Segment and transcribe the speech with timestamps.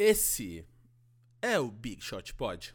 [0.00, 0.64] Esse
[1.42, 2.70] é o Big Shot Pod.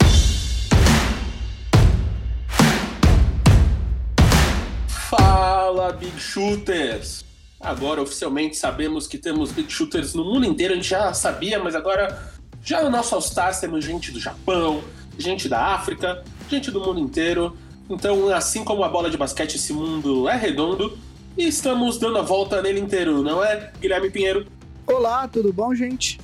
[5.10, 7.24] Fala, Big Shooters!
[7.62, 11.76] Agora oficialmente sabemos que temos Big Shooters no mundo inteiro, a gente já sabia, mas
[11.76, 14.84] agora já no nosso All-Stars temos gente do Japão,
[15.18, 17.58] gente da África, gente do mundo inteiro.
[17.90, 20.98] Então, assim como a bola de basquete, esse mundo é redondo
[21.38, 24.46] e estamos dando a volta nele inteiro, não é, Guilherme Pinheiro?
[24.86, 26.20] Olá, tudo bom, gente?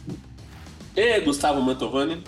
[0.95, 2.23] E Gustavo Mantovani?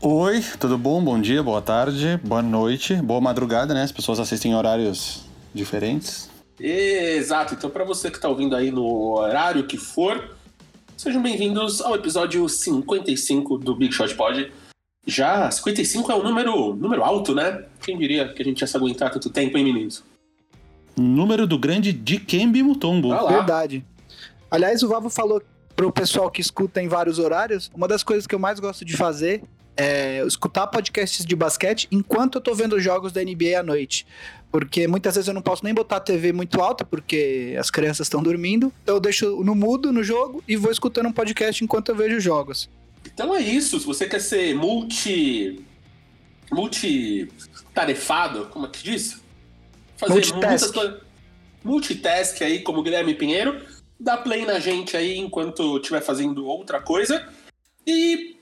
[0.00, 1.02] Oi, tudo bom?
[1.02, 3.82] Bom dia, boa tarde, boa noite, boa madrugada, né?
[3.82, 6.30] As pessoas assistem em horários diferentes.
[6.58, 10.36] Exato, então para você que está ouvindo aí no horário que for,
[10.96, 14.52] sejam bem-vindos ao episódio 55 do Big Shot Pod.
[15.04, 17.64] Já 55 é um número, número alto, né?
[17.82, 20.04] Quem diria que a gente ia se aguentar tanto tempo, hein, meninos?
[20.96, 23.12] Número do grande Dikembe Mutombo.
[23.12, 23.26] Ah.
[23.26, 23.84] Verdade.
[24.50, 25.42] Aliás, o Vavo falou
[25.78, 28.96] pro pessoal que escuta em vários horários, uma das coisas que eu mais gosto de
[28.96, 29.44] fazer
[29.76, 34.04] é escutar podcasts de basquete enquanto eu tô vendo jogos da NBA à noite.
[34.50, 38.06] Porque muitas vezes eu não posso nem botar a TV muito alta, porque as crianças
[38.06, 38.72] estão dormindo.
[38.82, 42.16] Então eu deixo no mudo no jogo e vou escutando um podcast enquanto eu vejo
[42.16, 42.68] os jogos.
[43.06, 43.78] Então é isso.
[43.78, 45.64] Se você quer ser multi.
[46.50, 49.20] multitarefado, como é que diz?
[49.96, 50.74] Fazer Multitask.
[50.74, 51.00] coisas.
[51.62, 53.77] Multitask aí, como o Guilherme Pinheiro.
[53.98, 57.28] Dá play na gente aí enquanto estiver fazendo outra coisa.
[57.86, 58.36] E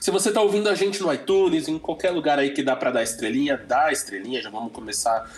[0.00, 2.90] se você tá ouvindo a gente no iTunes, em qualquer lugar aí que dá para
[2.90, 4.42] dar estrelinha, dá estrelinha.
[4.42, 5.30] Já vamos começar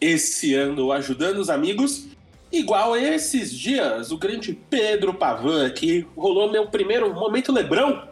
[0.00, 2.06] esse ano ajudando os amigos.
[2.52, 8.08] Igual esses dias, o grande Pedro Pavan aqui rolou meu primeiro momento Lebrão,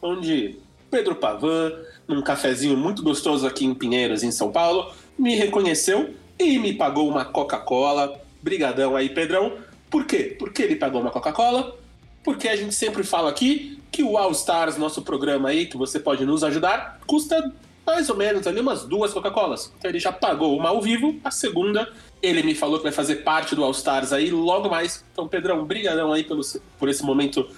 [0.00, 0.58] onde
[0.90, 1.72] Pedro Pavan,
[2.08, 7.08] num cafezinho muito gostoso aqui em Pinheiros, em São Paulo, me reconheceu e me pagou
[7.08, 8.20] uma Coca-Cola.
[8.42, 9.58] Brigadão aí, Pedrão.
[9.90, 10.36] Por quê?
[10.38, 11.76] Por que ele pagou uma Coca-Cola?
[12.22, 15.98] Porque a gente sempre fala aqui que o All Stars, nosso programa aí, que você
[15.98, 17.52] pode nos ajudar, custa
[17.86, 19.72] mais ou menos ali umas duas Coca-Colas.
[19.78, 21.90] Então ele já pagou uma ao vivo, a segunda
[22.22, 25.04] ele me falou que vai fazer parte do All Stars aí logo mais.
[25.12, 26.42] Então, Pedrão, brigadão aí pelo,
[26.78, 27.48] por esse momento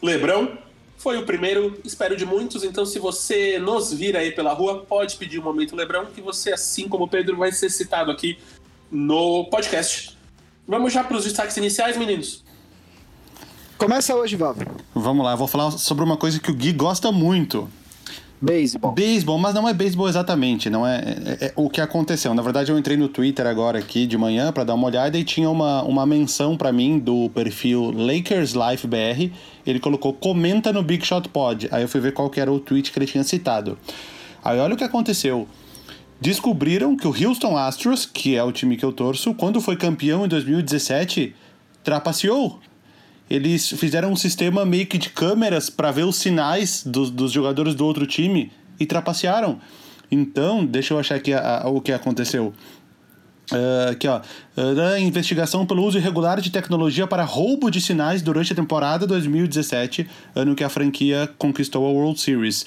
[0.00, 0.56] Lebrão.
[0.96, 2.62] Foi o primeiro, espero de muitos.
[2.62, 6.52] Então, se você nos vir aí pela rua, pode pedir o momento Lebrão, que você,
[6.52, 8.38] assim como o Pedro, vai ser citado aqui
[8.90, 10.16] no podcast.
[10.66, 12.42] Vamos já para os destaques iniciais, meninos?
[13.76, 14.60] Começa hoje, Vavo.
[14.94, 17.68] Vamos lá, eu vou falar sobre uma coisa que o Gui gosta muito.
[18.40, 18.90] Beisebol.
[18.92, 20.98] Beisebol, mas não é beisebol exatamente, não é,
[21.40, 22.34] é- é o que aconteceu.
[22.34, 25.22] Na verdade, eu entrei no Twitter agora aqui de manhã pra dar uma olhada e
[25.22, 29.30] tinha uma, uma menção pra mim do perfil Lakers Life BR.
[29.64, 31.68] Ele colocou comenta no Big Shot Pod.
[31.70, 33.78] Aí eu fui ver qual que era o tweet que ele tinha citado.
[34.44, 35.46] Aí olha o que aconteceu.
[36.22, 40.24] Descobriram que o Houston Astros, que é o time que eu torço, quando foi campeão
[40.24, 41.34] em 2017,
[41.82, 42.60] trapaceou
[43.30, 47.74] eles fizeram um sistema meio que de câmeras para ver os sinais dos, dos jogadores
[47.74, 49.58] do outro time e trapacearam.
[50.10, 52.52] Então, deixa eu achar aqui a- a- o que aconteceu.
[53.50, 54.20] Ah, aqui, ó.
[54.56, 60.06] Ah, investigação pelo uso irregular de tecnologia para roubo de sinais durante a temporada 2017,
[60.34, 62.66] ano que a franquia conquistou a World Series.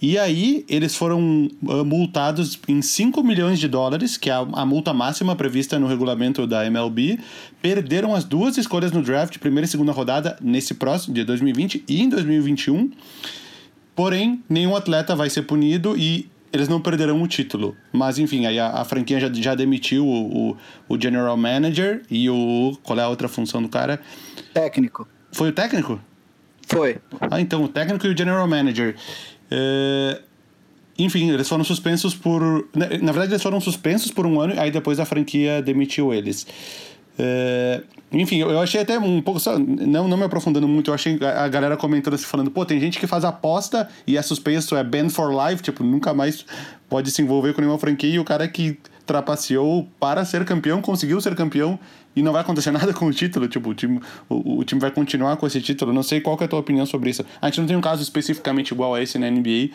[0.00, 4.66] E aí, eles foram ah, multados em 5 milhões de dólares, que é a, a
[4.66, 7.18] multa máxima prevista no regulamento da MLB.
[7.62, 12.02] Perderam as duas escolhas no draft, primeira e segunda rodada, nesse próximo, de 2020 e
[12.02, 12.90] em 2021.
[13.94, 17.74] Porém, nenhum atleta vai ser punido e eles não perderão o título.
[17.92, 20.56] Mas enfim, aí a, a franquia já, já demitiu o, o,
[20.88, 22.76] o general manager e o.
[22.82, 24.00] Qual é a outra função do cara?
[24.52, 25.08] Técnico.
[25.32, 26.00] Foi o técnico?
[26.66, 26.98] Foi.
[27.20, 28.96] Ah, então, o técnico e o general manager.
[29.50, 30.20] É,
[30.98, 32.68] Enfim, eles foram suspensos por.
[32.74, 36.46] Na, na verdade, eles foram suspensos por um ano, aí depois a franquia demitiu eles.
[37.18, 39.40] É, Enfim, eu achei até um pouco.
[39.58, 42.80] Não, não me aprofundando muito, eu achei a a galera comentando assim, falando, pô, tem
[42.80, 46.44] gente que faz aposta e é suspenso, é banned for life, tipo, nunca mais
[46.88, 51.20] pode se envolver com nenhuma franquia e o cara que trapaceou para ser campeão, conseguiu
[51.20, 51.78] ser campeão
[52.14, 54.90] e não vai acontecer nada com o título, tipo, o time, o, o time vai
[54.90, 55.92] continuar com esse título.
[55.92, 57.24] Não sei qual é a tua opinião sobre isso.
[57.40, 59.70] A gente não tem um caso especificamente igual a esse na NBA,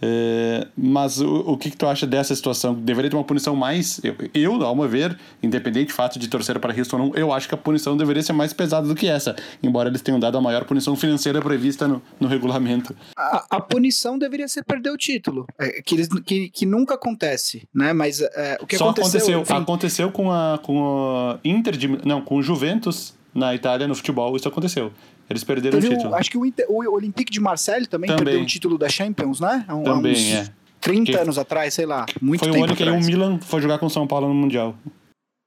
[0.00, 2.74] é, mas o, o que, que tu acha dessa situação?
[2.74, 4.00] Deveria ter uma punição mais.
[4.04, 7.32] Eu, eu, ao meu ver, independente do fato de torcer para Houston ou não, eu
[7.32, 10.38] acho que a punição deveria ser mais pesada do que essa, embora eles tenham dado
[10.38, 12.94] a maior punição financeira prevista no, no regulamento.
[13.16, 17.68] A, a punição deveria ser perder o título, é, que, eles, que, que nunca acontece,
[17.74, 17.92] né?
[17.92, 19.40] Mas é, o que Só aconteceu...
[19.40, 23.94] aconteceu, aconteceu com a com a Inter de, não, com o Juventus na Itália no
[23.94, 24.92] futebol, isso aconteceu.
[25.30, 26.14] Eles perderam teve o o- título.
[26.14, 28.24] acho que o, Inter- o Olympique de Marseille também, Também.
[28.24, 29.64] perdeu o título da Champions, né?
[29.68, 30.48] Há Também, uns é.
[30.80, 32.06] 30 Que- anos atrás, sei lá.
[32.20, 33.06] Muito Foi o ano que aí o atrás.
[33.06, 34.76] Milan foi jogar com o São Paulo no Mundial.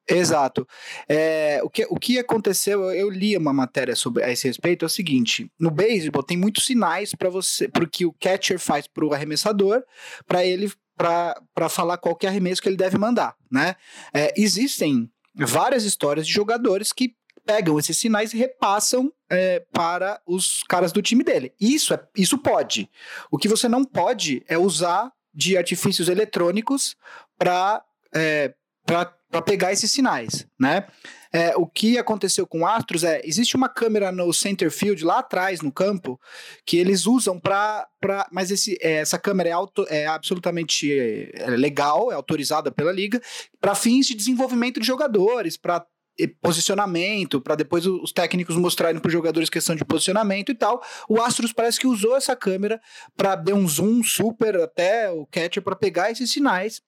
[0.09, 0.67] Exato.
[1.07, 4.87] É, o, que, o que aconteceu, eu li uma matéria sobre a esse respeito, é
[4.87, 9.13] o seguinte: no beisebol tem muitos sinais para você, porque o catcher faz para o
[9.13, 9.83] arremessador,
[10.27, 13.75] para ele para falar qual que é arremesso que ele deve mandar, né?
[14.13, 17.13] É, existem várias histórias de jogadores que
[17.51, 21.53] pegam esses sinais e repassam é, para os caras do time dele.
[21.59, 22.89] Isso, é, isso pode.
[23.29, 26.95] O que você não pode é usar de artifícios eletrônicos
[27.37, 27.83] para
[28.13, 28.53] é,
[28.85, 30.85] para pegar esses sinais, né?
[31.31, 35.61] É, o que aconteceu com Astros é, existe uma câmera no center field lá atrás
[35.61, 36.19] no campo
[36.65, 37.87] que eles usam para,
[38.31, 43.21] mas esse, é, essa câmera é, auto, é absolutamente é, legal, é autorizada pela liga
[43.61, 45.85] para fins de desenvolvimento de jogadores, para
[46.27, 50.81] posicionamento, para depois os técnicos mostrarem para os jogadores questão de posicionamento e tal.
[51.07, 52.81] O Astros parece que usou essa câmera
[53.15, 56.81] para dar um zoom super até o catcher para pegar esses sinais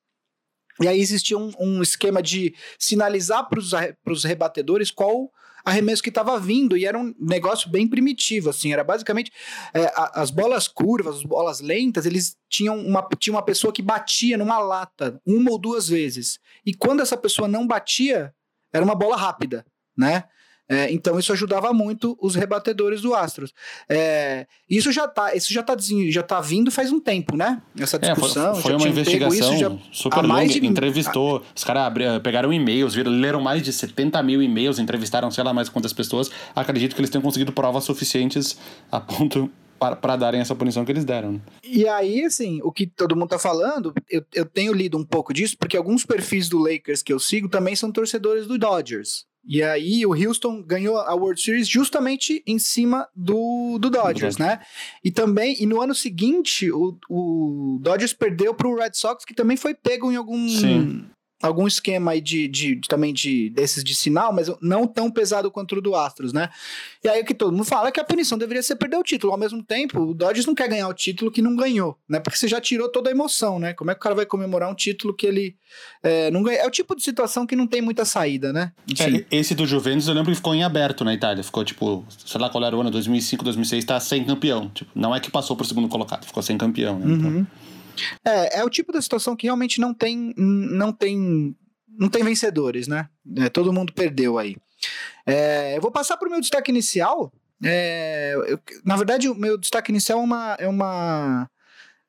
[0.81, 5.31] e aí existia um, um esquema de sinalizar para os rebatedores qual
[5.65, 9.31] arremesso que estava vindo, e era um negócio bem primitivo, assim, era basicamente
[9.73, 14.37] é, as bolas curvas, as bolas lentas, eles tinham uma, tinha uma pessoa que batia
[14.37, 18.33] numa lata uma ou duas vezes, e quando essa pessoa não batia,
[18.73, 19.65] era uma bola rápida,
[19.95, 20.23] né?
[20.69, 23.53] É, então isso ajudava muito os rebatedores do Astros.
[23.89, 25.75] É, isso já tá, isso já tá,
[26.09, 27.61] já tá vindo faz um tempo, né?
[27.77, 28.51] Essa discussão.
[28.51, 30.47] É, foi, foi uma investigação já, super longa.
[30.47, 30.65] De...
[30.65, 31.93] Entrevistou, os caras
[32.23, 36.31] pegaram e-mails, viram, leram mais de 70 mil e-mails, entrevistaram sei lá mais quantas pessoas.
[36.55, 38.57] Acredito que eles tenham conseguido provas suficientes
[38.89, 39.51] a ponto
[39.95, 41.33] para darem essa punição que eles deram.
[41.33, 41.41] Né?
[41.63, 45.33] E aí, assim, o que todo mundo tá falando, eu, eu tenho lido um pouco
[45.33, 49.25] disso, porque alguns perfis do Lakers que eu sigo também são torcedores do Dodgers.
[49.45, 54.61] E aí o Houston ganhou a World Series justamente em cima do, do Dodgers, né?
[55.03, 59.33] E também, e no ano seguinte, o, o Dodgers perdeu para o Red Sox, que
[59.33, 61.05] também foi pego em algum, Sim
[61.43, 65.51] algum esquema aí de, de, de, também de desses de sinal, mas não tão pesado
[65.51, 66.49] quanto o do Astros, né?
[67.03, 69.03] E aí o que todo mundo fala é que a punição deveria ser perder o
[69.03, 69.33] título.
[69.33, 72.19] Ao mesmo tempo, o Dodgers não quer ganhar o título que não ganhou, né?
[72.19, 73.73] Porque você já tirou toda a emoção, né?
[73.73, 75.55] Como é que o cara vai comemorar um título que ele
[76.01, 76.59] é, não ganha?
[76.59, 78.71] É o tipo de situação que não tem muita saída, né?
[78.97, 81.43] É, esse do Juventus eu lembro que ficou em aberto na Itália.
[81.43, 84.69] Ficou tipo, sei lá qual era o ano, 2005, 2006, tá sem campeão.
[84.69, 87.13] Tipo, não é que passou pro segundo colocado, ficou sem campeão, né?
[87.13, 87.47] Então...
[88.25, 91.55] É, é o tipo da situação que realmente não tem, não tem
[91.97, 93.07] não tem vencedores, né?
[93.37, 94.57] É, todo mundo perdeu aí.
[95.25, 97.31] É, eu vou passar para o meu destaque inicial.
[97.63, 101.49] É, eu, na verdade, o meu destaque inicial é uma, é uma.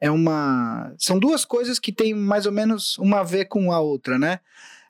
[0.01, 0.95] É uma.
[0.99, 4.41] São duas coisas que têm mais ou menos uma a ver com a outra, né?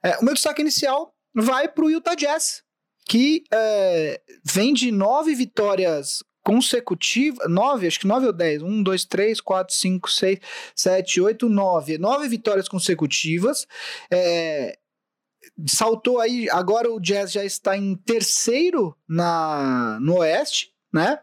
[0.02, 2.62] É, o meu destaque inicial vai para o Utah Jazz,
[3.06, 9.05] que é, vem de nove vitórias consecutiva, nove, acho que nove ou dez, um, dois,
[9.05, 10.38] três, quatro, cinco, seis,
[10.76, 13.67] sete, oito, nove, nove vitórias consecutivas,
[14.11, 14.79] é,
[15.67, 21.19] saltou aí, agora o Jazz já está em terceiro na, no Oeste, né?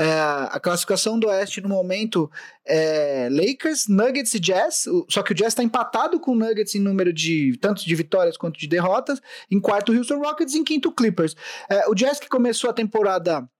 [0.00, 0.12] É,
[0.52, 2.30] a classificação do Oeste no momento
[2.64, 6.78] é Lakers, Nuggets e Jazz, só que o Jazz está empatado com o Nuggets em
[6.78, 9.20] número de tanto de vitórias quanto de derrotas.
[9.50, 11.34] Em quarto, Houston Rockets, em quinto, Clippers.
[11.68, 13.50] É, o Jazz que começou a temporada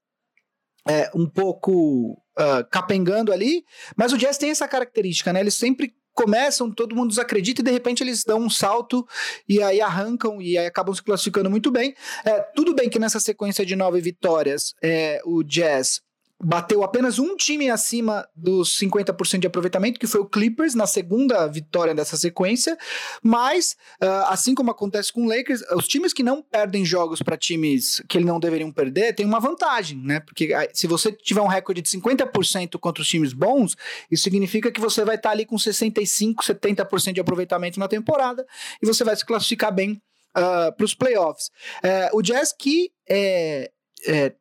[0.86, 3.64] é, um pouco uh, capengando ali,
[3.96, 5.40] mas o Jazz tem essa característica, né?
[5.40, 9.06] Eles sempre começam, todo mundo desacredita e de repente eles dão um salto
[9.48, 11.94] e aí arrancam e aí acabam se classificando muito bem.
[12.24, 16.00] É, tudo bem que nessa sequência de nove vitórias, é, o Jazz
[16.40, 21.46] bateu apenas um time acima dos 50% de aproveitamento, que foi o Clippers, na segunda
[21.48, 22.78] vitória dessa sequência.
[23.22, 27.36] Mas, uh, assim como acontece com o Lakers, os times que não perdem jogos para
[27.36, 30.20] times que eles não deveriam perder têm uma vantagem, né?
[30.20, 33.76] Porque uh, se você tiver um recorde de 50% contra os times bons,
[34.10, 38.46] isso significa que você vai estar tá ali com 65%, 70% de aproveitamento na temporada
[38.80, 40.00] e você vai se classificar bem
[40.36, 41.50] uh, para os playoffs.
[41.82, 43.70] Uh, o Jazz que é,
[44.06, 44.32] é,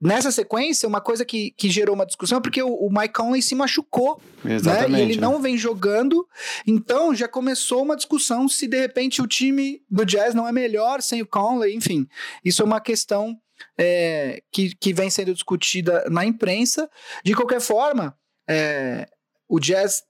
[0.00, 3.40] Nessa sequência, uma coisa que, que gerou uma discussão é porque o, o Mike Conley
[3.40, 4.98] se machucou, Exatamente, né?
[4.98, 5.20] E ele né?
[5.20, 6.26] não vem jogando,
[6.66, 11.00] então já começou uma discussão se de repente o time do Jazz não é melhor
[11.00, 12.06] sem o Conley, enfim.
[12.44, 13.38] Isso é uma questão
[13.78, 16.90] é, que, que vem sendo discutida na imprensa.
[17.24, 18.14] De qualquer forma,
[18.48, 19.08] é,
[19.48, 20.02] o Jazz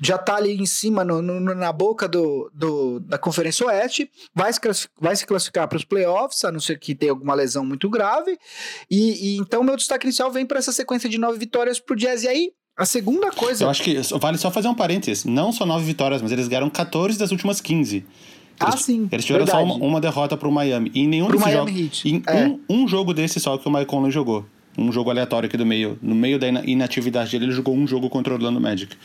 [0.00, 4.52] já está ali em cima, no, no, na boca do, do, da Conferência Oeste, vai
[4.52, 4.60] se,
[5.00, 8.38] vai se classificar para os playoffs, a não ser que tenha alguma lesão muito grave.
[8.90, 11.96] E, e então, meu destaque inicial vem para essa sequência de nove vitórias para o
[11.96, 12.22] Jazz.
[12.24, 13.64] E aí, a segunda coisa.
[13.64, 16.70] Eu acho que vale só fazer um parênteses: não só nove vitórias, mas eles ganharam
[16.70, 17.96] 14 das últimas 15.
[17.96, 18.06] Eles,
[18.60, 19.08] ah, sim.
[19.10, 19.68] Eles tiveram verdade.
[19.68, 20.90] só uma, uma derrota para o Miami.
[20.94, 22.02] E em nenhum pro desses Miami jogos.
[22.04, 22.46] Em é.
[22.46, 24.44] um, um jogo desse só que o Mike Conley jogou.
[24.76, 25.98] Um jogo aleatório aqui do meio.
[26.00, 28.96] No meio da inatividade dele, ele jogou um jogo contra o Orlando Magic.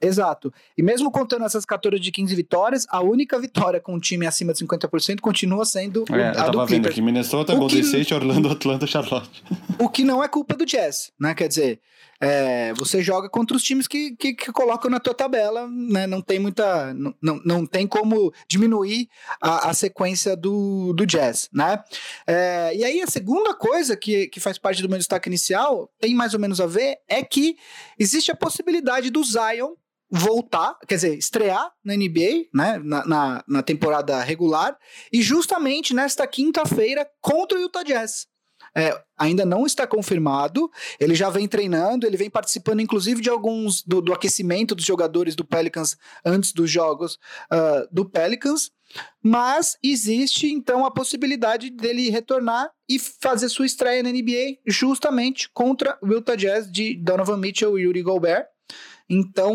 [0.00, 0.52] Exato.
[0.76, 4.52] E mesmo contando essas 14 de 15 vitórias, a única vitória com um time acima
[4.52, 7.86] de 50% continua sendo É, eu a do tava vendo aqui, Minnesota, O Golden que-
[7.86, 9.42] State, Orlando, Atlanta, Charlotte.
[9.78, 11.34] O que não é culpa do Jazz, né?
[11.34, 11.80] Quer dizer,
[12.20, 16.06] é, você joga contra os times que, que, que colocam na tua tabela, né?
[16.06, 16.92] Não tem muita.
[16.94, 19.08] Não, não, não tem como diminuir
[19.40, 21.82] a, a sequência do, do Jazz, né?
[22.26, 26.14] É, e aí, a segunda coisa que, que faz parte do meu destaque inicial, tem
[26.14, 27.56] mais ou menos a ver, é que
[27.98, 29.74] existe a possibilidade do Zion
[30.10, 34.78] voltar, quer dizer, estrear na NBA, né, na, na, na temporada regular,
[35.12, 38.26] e justamente nesta quinta-feira contra o Utah Jazz.
[38.76, 43.82] É, ainda não está confirmado, ele já vem treinando, ele vem participando inclusive de alguns
[43.82, 48.72] do, do aquecimento dos jogadores do Pelicans antes dos jogos ah, do Pelicans,
[49.22, 55.98] mas existe então a possibilidade dele retornar e fazer sua estreia na NBA justamente contra
[56.02, 58.46] o Utah Jazz de Donovan Mitchell e Yuri Gobert.
[59.08, 59.54] Então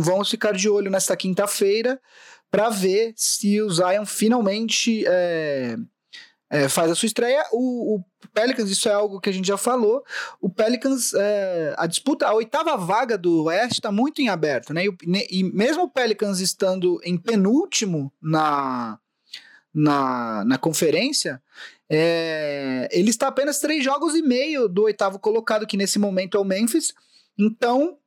[0.00, 2.00] vamos ficar de olho nesta quinta-feira
[2.50, 5.76] para ver se o Zion finalmente é,
[6.50, 7.44] é, faz a sua estreia.
[7.52, 8.04] O, o
[8.40, 10.04] Pelicans, isso é algo que a gente já falou.
[10.40, 14.84] O Pelicans, é, a disputa, a oitava vaga do Oeste está muito em aberto, né?
[14.84, 18.98] E, e mesmo o Pelicans estando em penúltimo na,
[19.74, 21.42] na, na conferência,
[21.90, 26.40] é, ele está apenas três jogos e meio do oitavo colocado, que nesse momento é
[26.40, 26.94] o Memphis.
[27.36, 27.98] Então,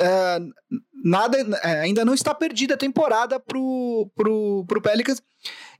[0.00, 0.40] é,
[1.04, 5.22] nada, é, ainda não está perdida a temporada pro, pro, pro Pelicans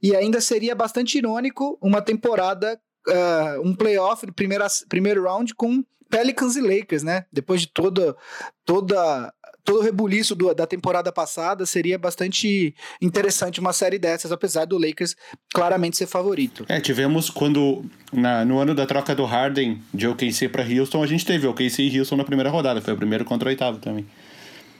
[0.01, 6.55] e ainda seria bastante irônico uma temporada, é, um playoff, primeira, primeiro round com Pelicans
[6.55, 7.25] e Lakers, né?
[7.31, 8.15] Depois de toda,
[8.65, 9.33] toda,
[9.65, 14.77] todo o rebuliço do- da temporada passada, seria bastante interessante uma série dessas, apesar do
[14.77, 15.15] Lakers
[15.53, 16.65] claramente ser favorito.
[16.69, 21.07] É, tivemos quando, na- no ano da troca do Harden de OKC pra Houston, a
[21.07, 22.81] gente teve OKC e Houston na primeira rodada.
[22.81, 24.07] Foi o primeiro contra o oitavo também.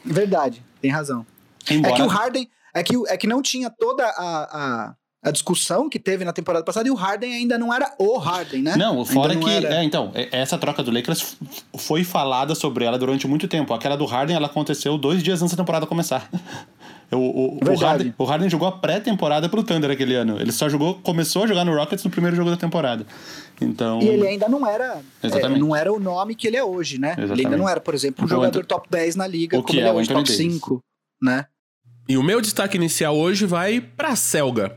[0.06, 1.26] Verdade, tem razão.
[1.70, 2.50] Embora, É que o Harden.
[2.74, 4.12] É que, é que não tinha toda a,
[4.90, 4.96] a,
[5.28, 8.62] a discussão que teve na temporada passada e o Harden ainda não era o Harden,
[8.62, 8.76] né?
[8.76, 9.52] Não, fora Ainda que.
[9.52, 11.38] era- É, então, é- essa troca do Lakers
[11.78, 13.74] foi falada sobre ela durante muito tempo.
[13.74, 16.30] Aquela do Harden, ela aconteceu dois dias antes da temporada começar.
[17.10, 17.76] O, o, o.
[17.80, 20.42] Harden, o Harden jogou a pré-temporada pro Thunder aquele ano.
[20.42, 23.08] Ele só jogou, começou a jogar no Rockets no primeiro jogo da temporada.
[23.62, 24.02] Então.
[24.02, 25.56] E ele ainda não era, Exatamente.
[25.58, 27.14] é, não era o nome que ele é hoje, né?
[27.14, 27.60] Ele ainda Exatamente.
[27.62, 29.90] não era, por exemplo, um jogador top 10 na liga, o como que ele é
[29.90, 30.36] é o hoje, top Davis.
[30.36, 30.84] 5,
[31.24, 31.46] né?
[32.10, 34.76] E o meu destaque inicial hoje vai pra Selga.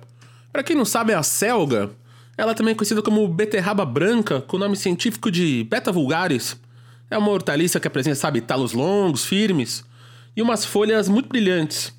[0.53, 1.91] Pra quem não sabe, a Selga,
[2.37, 6.57] ela também é conhecida como beterraba branca, com o nome científico de Beta vulgaris.
[7.11, 9.85] É uma hortaliça que apresenta, sabe, talos longos, firmes
[10.37, 11.93] e umas folhas muito brilhantes.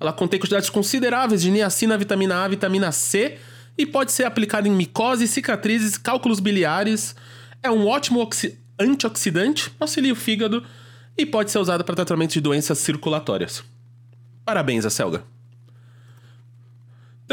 [0.00, 3.38] Ela contém quantidades consideráveis de niacina, vitamina A, vitamina C
[3.78, 7.14] e pode ser aplicada em micose, cicatrizes, cálculos biliares.
[7.62, 10.64] É um ótimo oxi- antioxidante, auxilia o fígado
[11.16, 13.62] e pode ser usada para tratamento de doenças circulatórias.
[14.44, 15.22] Parabéns, a Selga.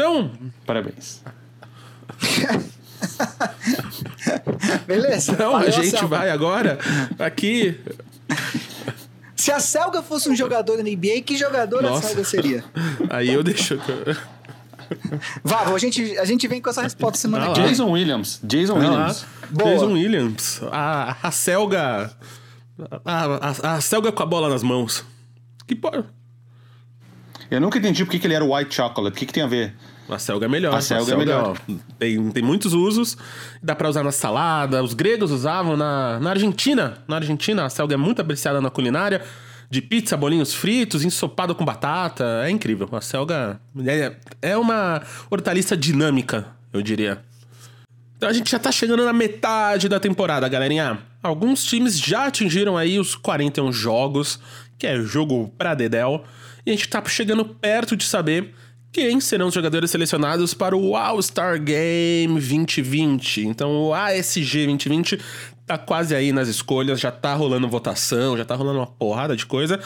[0.00, 0.32] Então,
[0.64, 1.22] Parabéns.
[4.86, 5.32] Beleza.
[5.32, 6.06] então a gente Selga.
[6.06, 6.78] vai agora
[7.18, 7.78] aqui.
[9.36, 11.98] Se a Selga fosse um jogador da NBA, que jogador Nossa.
[11.98, 12.64] a Selga seria?
[13.10, 13.78] Aí eu deixo.
[15.44, 17.68] Vá, a gente, a gente vem com essa resposta semana Vai que vem.
[17.68, 18.40] Jason Williams.
[18.42, 18.80] Jason lá.
[18.80, 19.26] Williams.
[19.50, 19.70] Boa.
[19.70, 20.62] Jason Williams.
[20.72, 22.10] A, a Selga.
[23.04, 25.04] A, a, a Selga com a bola nas mãos.
[25.66, 25.90] Que po...
[27.50, 29.14] Eu nunca entendi por que que ele era white chocolate.
[29.14, 29.74] O que, que tem a ver?
[30.10, 30.74] A Selga é melhor.
[30.74, 31.56] A Selga é melhor.
[31.56, 33.16] ó, tem, tem muitos usos.
[33.62, 34.82] Dá pra usar na salada.
[34.82, 36.98] Os gregos usavam na, na Argentina.
[37.06, 39.22] Na Argentina, a Selga é muito apreciada na culinária.
[39.70, 42.42] De pizza, bolinhos fritos, ensopado com batata.
[42.44, 42.88] É incrível.
[42.92, 45.00] A Selga é, é uma
[45.30, 47.22] hortaliça dinâmica, eu diria.
[48.16, 50.98] Então a gente já tá chegando na metade da temporada, galerinha.
[51.22, 54.40] Alguns times já atingiram aí os 41 jogos,
[54.78, 56.24] que é jogo pra Dedel.
[56.66, 58.54] E a gente tá chegando perto de saber
[58.92, 63.46] quem serão os jogadores selecionados para o All-Star Game 2020.
[63.46, 65.20] Então o ASG 2020
[65.66, 69.46] tá quase aí nas escolhas, já tá rolando votação, já tá rolando uma porrada de
[69.46, 69.78] coisa.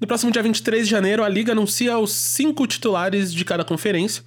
[0.00, 4.22] No próximo dia 23 de janeiro, a liga anuncia os cinco titulares de cada conferência.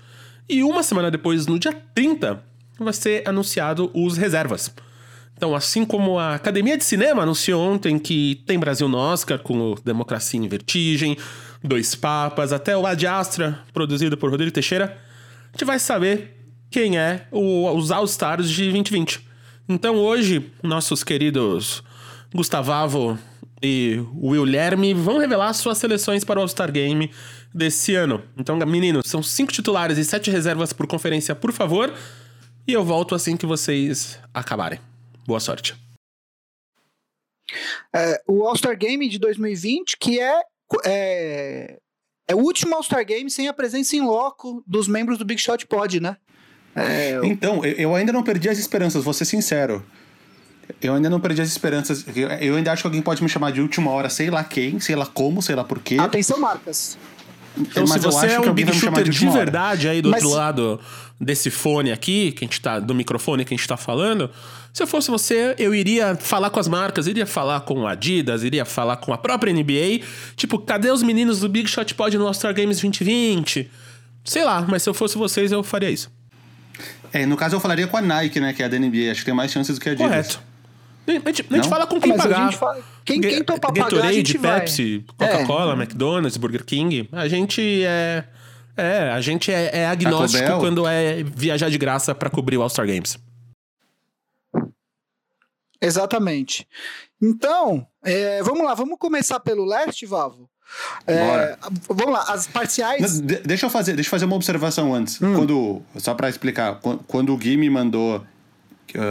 [0.49, 2.41] E uma semana depois, no dia 30,
[2.79, 4.73] vai ser anunciado os reservas.
[5.35, 9.75] Então, assim como a Academia de Cinema anunciou ontem que tem Brasil no Oscar com
[9.85, 11.15] Democracia em Vertigem,
[11.67, 14.97] Dois Papas, até o Ad Astra, produzido por Rodrigo Teixeira,
[15.45, 16.35] a gente vai saber
[16.71, 19.25] quem é o- os All-Stars de 2020.
[19.67, 21.83] Então, hoje, nossos queridos
[22.33, 23.17] Gustavavo
[23.61, 27.11] e Willerme vão revelar suas seleções para o All-Star Game
[27.53, 28.23] desse ano.
[28.37, 31.93] Então, meninos, são cinco titulares e sete reservas por conferência, por favor.
[32.67, 34.79] E eu volto assim que vocês acabarem.
[35.25, 35.75] Boa sorte.
[37.93, 40.41] É, o All-Star Game de 2020, que é
[40.85, 41.77] é,
[42.27, 45.65] é o último All-Star Game sem a presença em loco dos membros do Big Shot
[45.67, 46.17] Pod, né?
[46.75, 49.83] É, então, eu ainda não perdi as esperanças, vou ser sincero.
[50.81, 52.05] Eu ainda não perdi as esperanças.
[52.41, 54.95] Eu ainda acho que alguém pode me chamar de última hora, sei lá quem, sei
[54.95, 55.97] lá como, sei lá por quê.
[55.99, 56.97] Atenção, marcas.
[57.59, 60.23] Então, Mas se eu você é um big shooter de de, verdade aí do Mas-
[60.23, 60.79] outro lado
[61.19, 62.79] desse fone aqui, que a gente tá.
[62.79, 64.29] Do microfone que a gente tá falando.
[64.73, 68.43] Se eu fosse você, eu iria falar com as marcas, iria falar com a Adidas,
[68.43, 70.05] iria falar com a própria NBA.
[70.35, 73.71] Tipo, cadê os meninos do Big Shot Pod no All-Star Games 2020?
[74.23, 76.11] Sei lá, mas se eu fosse vocês, eu faria isso.
[77.11, 79.09] É, no caso eu falaria com a Nike, né, que é a da NBA.
[79.11, 80.07] Acho que tem mais chances do que a Adidas.
[80.11, 80.39] Correto.
[81.07, 81.63] A gente, a gente Não?
[81.63, 82.45] fala com quem Mas a pagar.
[82.45, 84.59] gente fala- quem- quem topa pagar, a Gatorade, gente vai.
[84.59, 85.27] Pepsi, É.
[85.27, 87.07] Coca-Cola, McDonald's, Burger King.
[87.11, 88.25] A gente é.
[88.75, 92.85] É, a gente é, é agnóstico quando é viajar de graça pra cobrir o All-Star
[92.85, 93.17] Games.
[95.81, 96.67] Exatamente.
[97.21, 100.49] Então, é, vamos lá, vamos começar pelo leste, Vavo.
[101.07, 103.19] É, vamos lá, as parciais.
[103.19, 105.21] Não, de- deixa eu fazer, deixa eu fazer uma observação antes.
[105.21, 105.33] Hum.
[105.35, 108.23] Quando, só pra explicar, qu- quando o Gui me mandou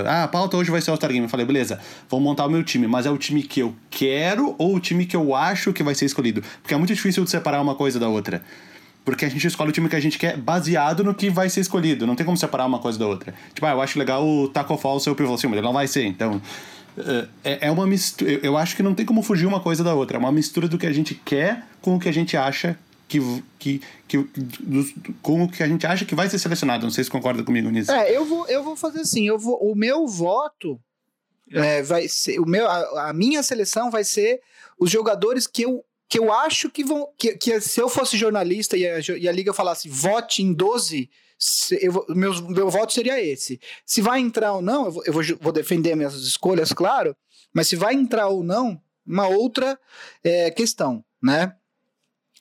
[0.07, 1.79] ah, a pauta hoje vai ser All-Star Game, eu falei, beleza,
[2.09, 5.05] vou montar o meu time, mas é o time que eu quero ou o time
[5.05, 6.43] que eu acho que vai ser escolhido?
[6.63, 8.43] Porque é muito difícil de separar uma coisa da outra.
[9.05, 11.61] Porque a gente escolhe o time que a gente quer baseado no que vai ser
[11.61, 12.07] escolhido.
[12.07, 13.33] Não tem como separar uma coisa da outra.
[13.55, 15.73] Tipo, ah, eu acho legal o Taco Fall ser o pivô, sim, mas ele não
[15.73, 16.05] vai ser.
[16.07, 16.43] Então,
[16.99, 18.41] eh, é, é uma mistura.
[18.43, 20.17] Eu acho que não tem como fugir uma coisa da outra.
[20.17, 22.77] É uma mistura do que a gente quer com o que a gente acha
[23.09, 23.19] que.
[23.59, 26.85] que, que dos- com o que a gente acha que vai ser selecionado.
[26.85, 27.91] Não sei se concorda comigo nisso.
[27.93, 30.81] É, eu vou, eu vou fazer assim, eu vou, o meu voto
[31.53, 34.41] é, vai ser, o meu, a, a minha seleção vai ser
[34.79, 38.77] os jogadores que eu, que eu acho que vão, que, que se eu fosse jornalista
[38.77, 41.09] e a, e a liga falasse vote em 12,
[41.39, 43.61] se- eu, meus, meu voto seria esse.
[43.85, 47.17] Se vai entrar ou não, eu vou, eu vou, vou defender minhas escolhas, claro,
[47.55, 49.79] mas se vai entrar ou não, uma outra
[50.25, 51.55] é, questão, né?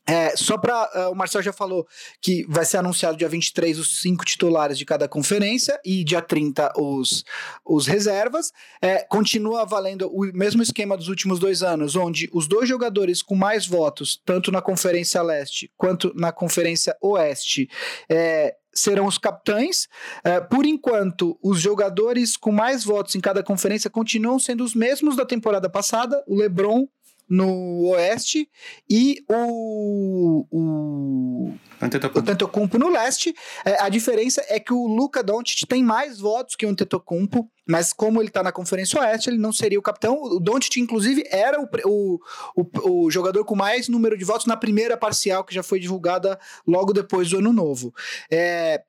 [0.08, 1.88] É, só para o Marcel já falou
[2.22, 6.74] que vai ser anunciado dia 23 os cinco titulares de cada conferência e dia 30
[6.78, 7.24] os,
[7.66, 8.52] os reservas.
[8.82, 13.36] É, continua valendo o mesmo esquema dos últimos dois anos, onde os dois jogadores com
[13.36, 17.68] mais votos, tanto na Conferência Leste quanto na Conferência Oeste,
[18.10, 19.88] é, serão os capitães.
[20.24, 25.16] É, por enquanto, os jogadores com mais votos em cada conferência continuam sendo os mesmos
[25.16, 26.88] da temporada passada: o LeBron
[27.30, 28.50] no Oeste
[28.90, 32.20] e o, o, Antetokounmpo.
[32.20, 33.34] Antetokounmpo no leste.
[33.66, 37.92] É, a diferença é que o Luca Doncic tem mais votos que o Antetokounmpo, mas
[37.92, 40.22] como ele tá na Conferência Oeste, ele não seria o capitão.
[40.22, 42.20] O Doncic, inclusive, era o, o,
[42.56, 46.40] o, o jogador com mais número de votos na primeira parcial, que já foi divulgada
[46.68, 47.94] logo depois do Ano Novo.
[48.32, 48.84] É,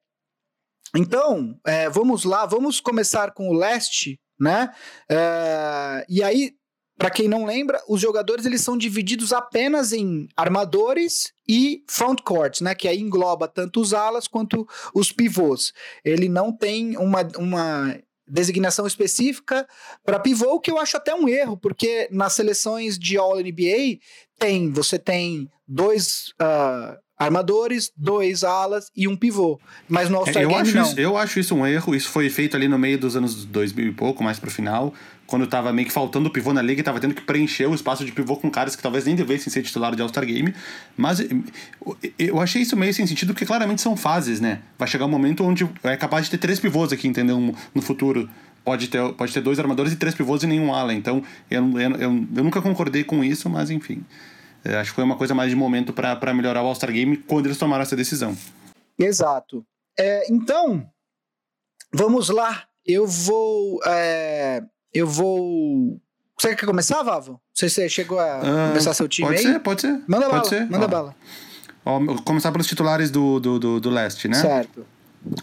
[0.94, 4.72] então, é, vamos lá, vamos começar com o leste, né?
[5.10, 6.52] É, e aí,
[6.98, 12.62] para quem não lembra, os jogadores eles são divididos apenas em armadores e front court,
[12.62, 12.74] né?
[12.74, 15.72] Que aí engloba tanto os alas quanto os pivôs.
[16.04, 19.66] Ele não tem uma, uma designação específica
[20.04, 23.98] para pivô, o que eu acho até um erro, porque nas seleções de All NBA
[24.38, 29.58] tem, você tem dois ah, armadores, dois alas e um pivô.
[29.88, 30.82] Mas no All-Star eu, Game acho não.
[30.82, 31.94] isso, eu acho isso um erro.
[31.94, 34.92] Isso foi feito ali no meio dos anos 2000 e pouco, mais pro final,
[35.26, 38.04] quando tava meio que faltando pivô na liga e tava tendo que preencher o espaço
[38.04, 40.54] de pivô com caras que talvez nem devessem ser titular de All-Star Game.
[40.96, 41.26] Mas eh,
[42.18, 44.60] eu achei isso meio sem sentido, porque claramente são fases, né?
[44.78, 47.54] Vai chegar um momento onde é capaz de ter três pivôs aqui, entendeu?
[47.74, 48.28] No futuro.
[48.64, 50.92] Pode ter, pode ter dois armadores e três pivôs e nenhum ala.
[50.92, 54.04] Então, eu, eu, eu, eu nunca concordei com isso, mas enfim.
[54.64, 57.46] Eh, acho que foi uma coisa mais de momento para melhorar o All-Star Game quando
[57.46, 58.36] eles tomaram essa decisão.
[58.98, 59.64] Exato.
[59.98, 60.88] É, então,
[61.94, 62.64] vamos lá.
[62.84, 63.80] Eu vou.
[63.86, 64.62] é,
[64.98, 66.00] eu vou.
[66.38, 67.32] Você quer começar, Vavo?
[67.32, 69.52] Não sei se você chegou a Ah, começar seu time pode aí.
[69.52, 69.92] ser, pode ser.
[70.06, 70.70] Manda pode bala, ser.
[70.70, 71.14] manda Ó, bala.
[71.84, 74.36] Ó, começar pelos titulares do, do, do, do leste, né?
[74.40, 74.84] Certo.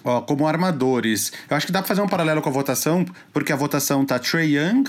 [0.04, 1.32] Ó, como armadores.
[1.50, 4.20] Eu acho que dá pra fazer um paralelo com a votação, porque a votação tá
[4.20, 4.84] Trey Young,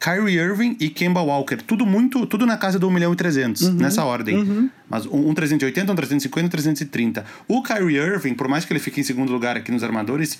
[0.00, 1.56] Kyrie Irving e Kemba Walker.
[1.58, 4.70] Tudo muito, tudo na casa do 1 milhão e 300, Uhum, nessa ordem.
[4.88, 7.24] Mas um, um 380, um 350 e um 330.
[7.46, 10.38] O Kyrie Irving, por mais que ele fique em segundo lugar aqui nos armadores,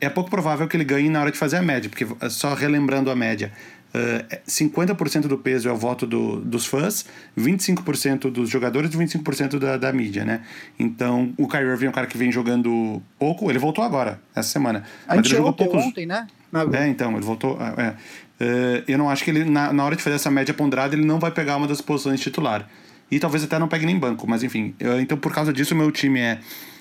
[0.00, 2.54] é pouco provável que ele ganhe na hora de fazer a média, porque eh, só
[2.54, 3.52] relembrando a média.
[3.94, 7.06] eh, 50% do peso é o voto do- dos fãs,
[7.38, 10.42] 25% dos jogadores e 25% da, da mídia, né?
[10.78, 14.50] Então, o Kyrie Irving é um cara que vem jogando pouco, ele voltou agora, essa
[14.50, 14.82] semana.
[15.06, 16.26] Mas ele jogou poucos, ontem, né?
[16.74, 17.58] É, então, ele voltou.
[17.60, 17.94] é, é.
[18.38, 21.06] É, eu não acho que ele, na, na hora de fazer essa média ponderada, ele
[21.06, 22.68] não vai pegar uma das posições titular.
[23.10, 24.74] E talvez até não pegue nem banco, mas enfim.
[24.80, 26.38] eu- então, por causa disso, o meu time é.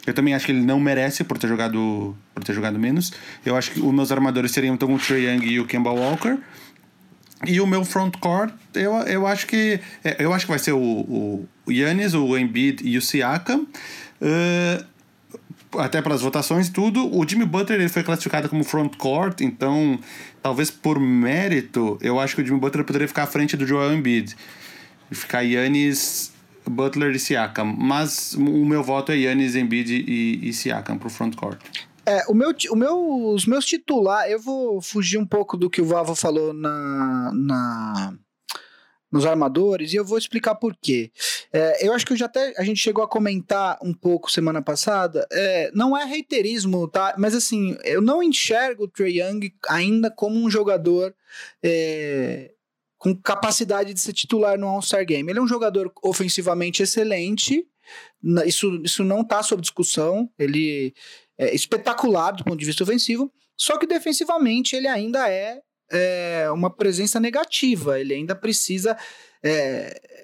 [0.07, 3.11] Eu também acho que ele não merece por ter jogado, por ter jogado menos.
[3.43, 6.37] Eu acho que os meus armadores seriam então o Trae Young e o Kemba Walker.
[7.47, 10.79] E o meu frontcourt, eu, eu acho que é, eu acho que vai ser o,
[11.65, 13.65] o Yannis, o Embiid e o Siakam.
[14.21, 14.85] Uh,
[15.79, 17.13] até pelas votações tudo.
[17.15, 19.99] O Jimmy Butler ele foi classificado como frontcourt, então
[20.41, 23.93] talvez por mérito, eu acho que o Jimmy Butler poderia ficar à frente do Joel
[23.93, 24.35] Embiid.
[25.11, 26.33] Ficar Yannis,
[26.67, 27.65] Butler e Siakam.
[27.65, 31.59] Mas o meu voto é Yannis, Embiid e, e Siakam pro frontcourt.
[32.05, 35.81] É, o meu, o meu, os meus titulares, eu vou fugir um pouco do que
[35.81, 38.13] o Vavo falou na, na
[39.11, 41.09] nos armadores e eu vou explicar por quê.
[41.53, 44.61] É, eu acho que eu já até a gente chegou a comentar um pouco semana
[44.61, 45.25] passada.
[45.31, 47.15] É, não é reiterismo, tá?
[47.17, 51.15] Mas assim, eu não enxergo o Trey Young ainda como um jogador
[51.63, 52.51] é,
[53.05, 55.29] com capacidade de ser titular no All-Star Game.
[55.29, 57.63] Ele é um jogador ofensivamente excelente.
[58.47, 60.27] Isso, isso não está sob discussão.
[60.39, 60.91] Ele
[61.37, 66.75] é, espetacular do ponto de vista ofensivo, só que defensivamente ele ainda é, é uma
[66.75, 68.97] presença negativa, ele ainda precisa.
[69.43, 70.14] É,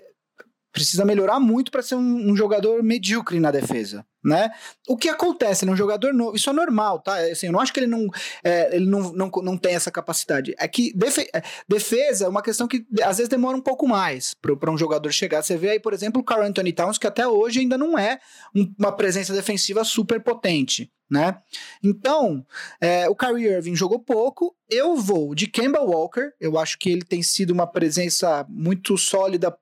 [0.71, 4.51] precisa melhorar muito para ser um, um, jogador medíocre na defesa, né?
[4.87, 7.17] O que acontece, ele é um jogador novo, isso é normal, tá?
[7.17, 8.07] Assim, eu não acho que ele não,
[8.43, 10.55] é, ele não, não, não tem essa capacidade.
[10.57, 10.93] É que
[11.33, 15.11] é, defesa é uma questão que às vezes demora um pouco mais para um jogador
[15.11, 15.41] chegar.
[15.41, 18.19] Você vê aí, por exemplo, o Carl Anthony Towns, que até hoje ainda não é
[18.55, 21.37] um, uma presença defensiva super potente, né?
[21.83, 22.45] Então,
[22.79, 24.55] é, o Kyrie Irving jogou pouco.
[24.69, 26.31] Eu vou de Kemba Walker.
[26.39, 29.53] Eu acho que ele tem sido uma presença muito sólida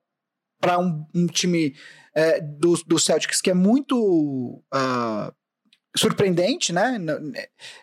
[0.59, 1.75] para um, um, time
[2.13, 5.33] é, do, do Celtics que é muito uh,
[5.95, 6.99] surpreendente, né?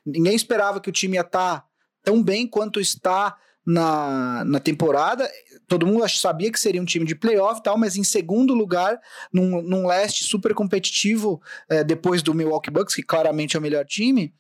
[0.05, 1.67] Ninguém esperava que o time ia estar tá
[2.03, 3.37] tão bem quanto está
[3.67, 5.29] na, na temporada.
[5.67, 9.01] Todo mundo sabia que seria um time de playoff e tal, mas em segundo lugar,
[9.33, 13.85] num, num leste super competitivo, é, depois do Milwaukee Bucks, que claramente é o melhor
[13.85, 14.33] time.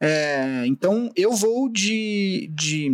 [0.00, 2.90] É, então eu vou de, de,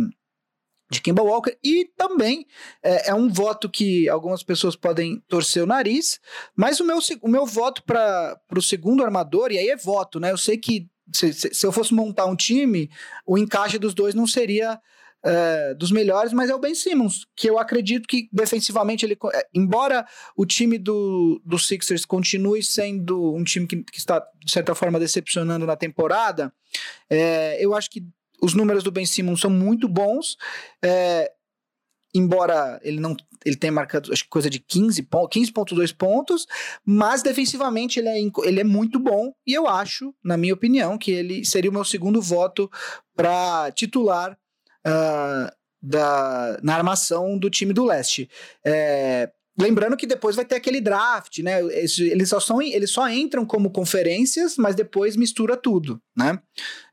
[0.89, 2.45] de Kemba Walker e também
[2.81, 6.19] é, é, um voto que algumas pessoas podem torcer o nariz,
[6.55, 10.31] mas o meu, o meu voto para o segundo armador, e aí é voto, né?
[10.31, 12.89] Eu sei que se, se eu fosse montar um time,
[13.25, 14.79] o encaixe dos dois não seria
[15.23, 19.47] é, dos melhores, mas é o Ben Simmons, que eu acredito que defensivamente ele, é,
[19.53, 24.73] embora o time do, do Sixers continue sendo um time que, que está de certa
[24.73, 26.53] forma decepcionando na temporada,
[27.09, 28.03] é, eu acho que
[28.41, 30.37] os números do Ben Simmons são muito bons.
[30.83, 31.31] É,
[32.13, 36.45] embora ele não ele tenha marcado acho que coisa de 15 15.2 pontos,
[36.85, 41.11] mas defensivamente ele é, ele é muito bom e eu acho, na minha opinião, que
[41.11, 42.69] ele seria o meu segundo voto
[43.15, 44.37] para titular
[44.85, 48.29] uh, da, na armação do time do leste.
[48.65, 51.59] É, lembrando que depois vai ter aquele draft, né?
[51.61, 56.39] Eles só, são, eles só entram como conferências, mas depois mistura tudo, né?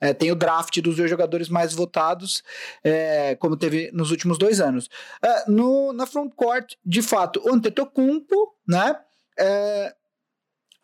[0.00, 2.42] É, tem o draft dos dois jogadores mais votados,
[2.82, 4.90] é, como teve nos últimos dois anos.
[5.22, 8.96] É, no, na frontcourt, de fato, o Antetokounmpo, né?
[9.38, 9.94] É,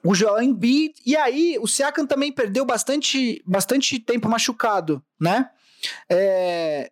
[0.05, 5.51] o Joel Embiid, e aí o Siakam também perdeu bastante, bastante tempo machucado, né?
[6.09, 6.91] É,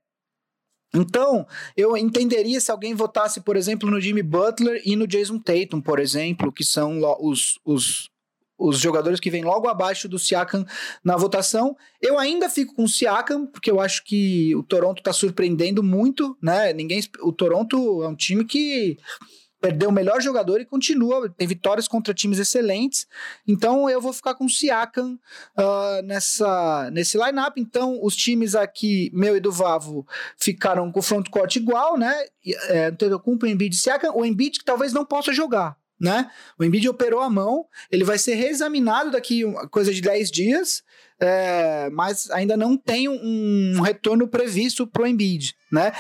[0.95, 5.81] então, eu entenderia se alguém votasse, por exemplo, no Jimmy Butler e no Jason Tatum,
[5.81, 8.11] por exemplo, que são os, os,
[8.59, 10.65] os jogadores que vêm logo abaixo do Siakam
[11.05, 11.77] na votação.
[12.03, 16.37] Eu ainda fico com o Siakam, porque eu acho que o Toronto está surpreendendo muito,
[16.43, 16.73] né?
[16.73, 18.99] Ninguém, o Toronto é um time que
[19.61, 23.07] perdeu o melhor jogador e continua, tem vitórias contra times excelentes.
[23.47, 25.19] Então eu vou ficar com o Siakam
[25.59, 27.59] uh, nessa, nesse lineup.
[27.59, 32.15] Então os times aqui, meu e do Vavo, ficaram com o frontcourt igual, né?
[32.69, 34.13] É, Antetokounmpo, Embiid e Siakam.
[34.15, 36.31] O Embiid que talvez não possa jogar, né?
[36.59, 40.83] O Embiid operou a mão, ele vai ser reexaminado daqui coisa de 10 dias,
[41.21, 45.93] é, mas ainda não tem um, um retorno previsto para o Embiid, né?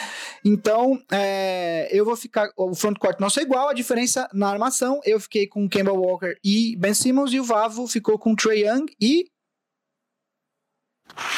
[0.45, 2.51] Então, é, eu vou ficar.
[2.57, 5.01] O frontcourt nosso é igual, a diferença na armação.
[5.05, 8.87] Eu fiquei com Kemba Walker e Ben Simmons, e o Vavo ficou com Trey Young
[9.01, 9.27] e.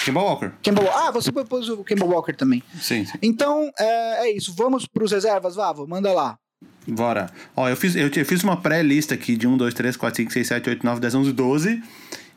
[0.05, 0.53] Kemba Walker.
[0.63, 2.63] Kemba, ah, você propôs o Kemba Walker também.
[2.81, 3.05] Sim.
[3.05, 3.19] sim.
[3.21, 4.55] Então, é, é isso.
[4.55, 5.89] Vamos para os reservas, Vavo?
[5.89, 6.39] Manda lá.
[6.87, 7.31] Bora.
[7.57, 10.33] Ó, eu fiz, eu, eu fiz uma pré-lista aqui de 1, 2, 3, 4, 5,
[10.33, 11.83] 6, 7, 8, 9, 10, 11, 12.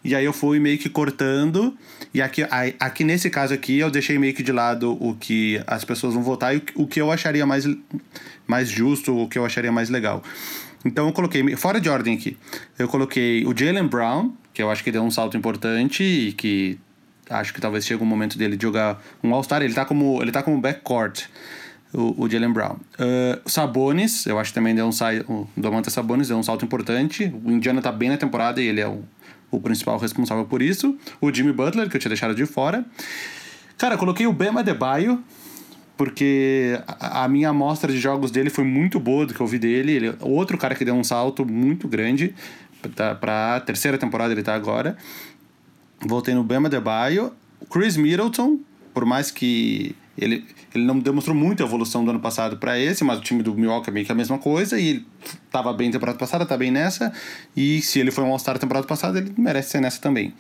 [0.06, 1.76] E aí eu fui meio que cortando.
[2.14, 2.44] E aqui,
[2.80, 6.22] aqui nesse caso aqui, eu deixei meio que de lado o que as pessoas vão
[6.22, 7.68] votar e o que eu acharia mais,
[8.46, 10.22] mais justo, o que eu acharia mais legal.
[10.86, 12.38] Então eu coloquei, fora de ordem aqui,
[12.78, 16.78] eu coloquei o Jalen Brown, que eu acho que deu um salto importante e que
[17.28, 19.64] acho que talvez chegue um momento dele de jogar um All-Star.
[19.64, 21.24] Ele tá como, ele tá como backcourt
[21.92, 22.76] o, o Jalen Brown.
[23.00, 25.26] Uh, Sabonis, eu acho que também deu um salto.
[25.28, 27.34] O Domantas Sabonis deu um salto importante.
[27.44, 29.04] O Indiana tá bem na temporada e ele é o
[29.56, 30.98] o principal responsável por isso.
[31.22, 32.86] O Jimmy Butler, que eu tinha deixado de fora.
[33.78, 35.24] Cara, coloquei o Bema Adebayo
[35.98, 39.58] porque a, a minha amostra de jogos dele foi muito boa do que eu vi
[39.58, 39.92] dele.
[39.92, 42.34] Ele é outro cara que deu um salto muito grande
[42.96, 44.98] tá, pra terceira temporada ele tá agora.
[46.06, 47.32] Voltei no Bama Debaio.
[47.70, 48.60] Chris Middleton,
[48.94, 53.20] por mais que ele, ele não demonstrou muita evolução do ano passado para esse, mas
[53.20, 55.06] o time do Milwaukee é meio que a mesma coisa, e ele
[55.52, 57.12] tava bem temporada passada, tá bem nessa,
[57.56, 60.34] e se ele foi um All-Star temporada passada, ele merece ser nessa também.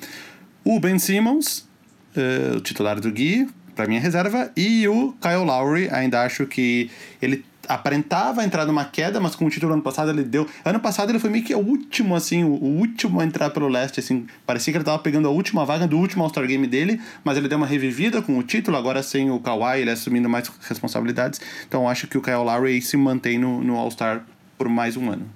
[0.63, 1.67] O Ben Simmons,
[2.15, 6.89] uh, o titular do Gui, para minha reserva, e o Kyle Lowry, ainda acho que
[7.21, 10.47] ele aparentava entrar numa queda, mas com o título ano passado ele deu.
[10.63, 13.99] Ano passado ele foi meio que o último, assim, o, último a entrar pelo leste,
[13.99, 14.27] assim.
[14.45, 17.47] Parecia que ele tava pegando a última vaga do último All-Star Game dele, mas ele
[17.47, 21.41] deu uma revivida com o título, agora sem o Kawhi, ele assumindo mais responsabilidades.
[21.67, 24.25] Então acho que o Kyle Lowry se mantém no, no All-Star
[24.57, 25.29] por mais um ano.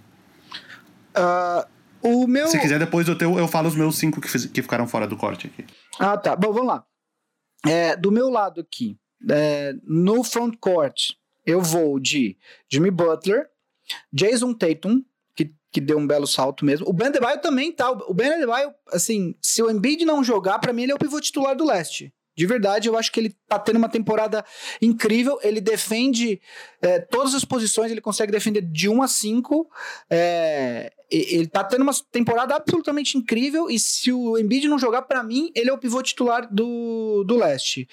[1.16, 1.68] Uh,
[2.02, 2.48] o meu...
[2.48, 5.18] Se quiser, depois eu, eu falo os meus cinco que, fiz, que ficaram fora do
[5.18, 5.66] corte aqui.
[6.00, 6.36] Ah, tá.
[6.36, 6.84] Bom, vamos lá.
[7.66, 8.98] É, do meu lado aqui,
[9.30, 11.12] é, no front court,
[11.50, 12.38] eu vou de
[12.70, 13.50] Jimmy Butler,
[14.14, 15.04] Jason Tatum,
[15.36, 16.88] que, que deu um belo salto mesmo.
[16.88, 17.90] O Ben Adebayo também tá.
[17.92, 21.20] O Ben Adebayo, assim, se o Embiid não jogar, para mim ele é o pivô
[21.20, 22.14] titular do leste.
[22.36, 24.46] De verdade, eu acho que ele tá tendo uma temporada
[24.82, 25.40] incrível.
[25.42, 26.40] Ele defende
[26.82, 29.70] é, todas as posições, ele consegue defender de 1 a 5.
[30.10, 33.70] É, ele tá tendo uma temporada absolutamente incrível.
[33.70, 37.36] E se o Embiid não jogar, para mim, ele é o pivô titular do, do
[37.36, 37.88] leste.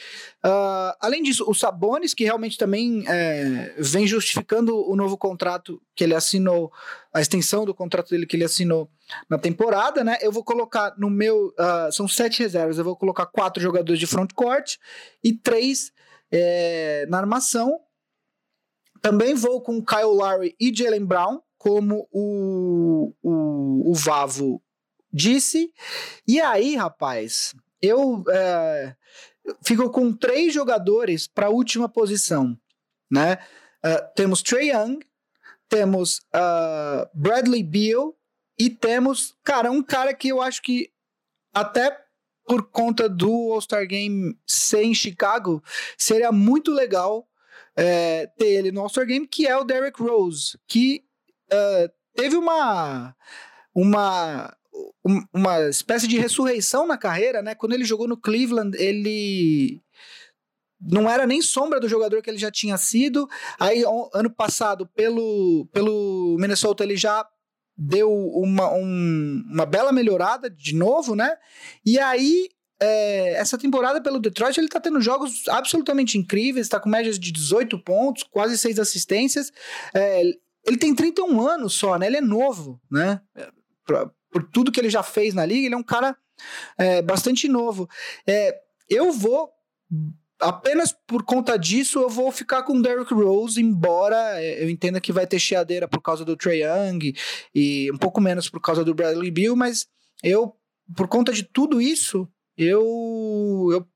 [0.45, 6.05] Uh, além disso, o Sabonis, que realmente também é, vem justificando o novo contrato que
[6.05, 6.71] ele assinou,
[7.13, 8.91] a extensão do contrato dele que ele assinou
[9.31, 10.19] na temporada, né?
[10.21, 11.55] Eu vou colocar no meu.
[11.59, 14.77] Uh, são sete reservas, eu vou colocar quatro jogadores de front court
[15.25, 15.93] e três
[16.33, 17.81] é, na armação.
[19.01, 24.61] Também vou com Kyle Lowry e Jalen Brown, como o, o, o Vavo
[25.13, 25.73] disse.
[26.27, 28.97] E aí, rapaz, eu é,
[29.63, 32.59] fico com três jogadores para a última posição,
[33.09, 33.39] né?
[33.85, 34.99] Uh, temos Trey Young,
[35.69, 38.17] temos uh, Bradley Beal
[38.59, 40.91] e temos, cara, um cara que eu acho que
[41.55, 42.06] até
[42.47, 45.63] por conta do All-Star Game ser em Chicago,
[45.99, 47.27] seria muito legal
[47.77, 51.03] é, ter ele no All-Star Game, que é o Derrick Rose, que
[51.53, 53.15] uh, teve uma,
[53.75, 54.57] uma,
[55.33, 57.55] uma espécie de ressurreição na carreira, né?
[57.55, 59.83] Quando ele jogou no Cleveland, ele
[60.81, 63.29] não era nem sombra do jogador que ele já tinha sido.
[63.59, 63.83] Aí,
[64.15, 67.27] ano passado, pelo, pelo Minnesota, ele já
[67.77, 71.37] deu uma, um, uma bela melhorada de novo, né?
[71.85, 72.49] E aí,
[72.81, 77.31] é, essa temporada pelo Detroit, ele tá tendo jogos absolutamente incríveis, tá com médias de
[77.31, 79.53] 18 pontos, quase 6 assistências.
[79.95, 80.23] É,
[80.67, 82.07] ele tem 31 anos só, né?
[82.07, 83.21] Ele é novo, né?
[83.85, 86.17] Pra, por tudo que ele já fez na liga, ele é um cara
[86.79, 87.89] é, bastante novo.
[88.27, 88.59] É,
[88.89, 89.51] eu vou
[90.41, 95.13] apenas por conta disso, eu vou ficar com Derrick Rose, embora é, eu entenda que
[95.13, 97.15] vai ter cheadeira por causa do Trey Young
[97.55, 99.87] e um pouco menos por causa do Bradley Beal, mas
[100.23, 100.55] eu,
[100.95, 103.87] por conta de tudo isso, eu, eu